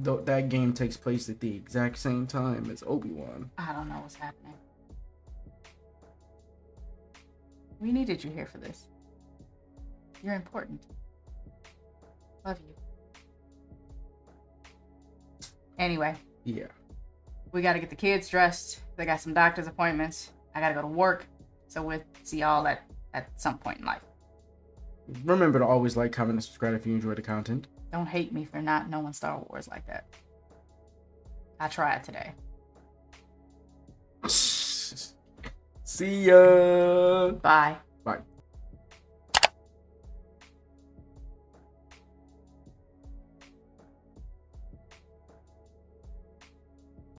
th- 0.05 0.25
that 0.25 0.49
game 0.49 0.73
takes 0.73 0.97
place 0.97 1.29
at 1.29 1.41
the 1.41 1.55
exact 1.57 1.99
same 1.99 2.27
time 2.27 2.71
as 2.71 2.83
Obi 2.87 3.11
Wan. 3.11 3.51
I 3.59 3.73
don't 3.73 3.89
know 3.89 3.97
what's 3.97 4.15
happening. 4.15 4.55
We 7.81 7.93
needed 7.93 8.25
you 8.25 8.31
here 8.31 8.47
for 8.47 8.59
this. 8.59 8.89
You're 10.23 10.35
important. 10.35 10.83
Love 12.45 12.59
you. 12.61 12.75
Anyway, 15.79 16.17
Yeah. 16.45 16.67
we 17.53 17.63
got 17.63 17.75
to 17.75 17.79
get 17.79 17.89
the 17.89 17.95
kids 17.97 18.29
dressed. 18.29 18.81
They 18.97 19.05
got 19.05 19.21
some 19.21 19.33
doctor's 19.33 19.69
appointments. 19.69 20.33
I 20.57 20.61
got 20.61 20.71
to 20.71 20.75
go 20.75 20.81
to 20.83 20.89
work. 20.89 21.25
So 21.69 21.83
we'll 21.83 22.03
see 22.25 22.41
y'all 22.41 22.67
at, 22.67 22.83
at 23.27 23.41
some 23.41 23.59
point 23.59 23.79
in 23.79 23.85
life. 23.85 24.03
Remember 25.25 25.59
to 25.59 25.65
always 25.67 25.97
like, 25.97 26.13
comment, 26.13 26.37
and 26.37 26.45
subscribe 26.45 26.75
if 26.75 26.87
you 26.87 26.95
enjoy 26.95 27.15
the 27.15 27.23
content. 27.23 27.69
Don't 27.93 28.07
hate 28.07 28.33
me 28.33 28.45
for 28.45 28.61
not 28.61 28.91
knowing 28.91 29.13
Star 29.13 29.43
Wars 29.49 29.69
like 29.69 29.87
that. 29.87 30.07
I 31.59 31.69
tried 31.69 32.05
today. 32.05 32.33
See 35.85 36.27
ya. 36.27 37.31
Bye. 37.31 37.77
Bye. 38.05 38.19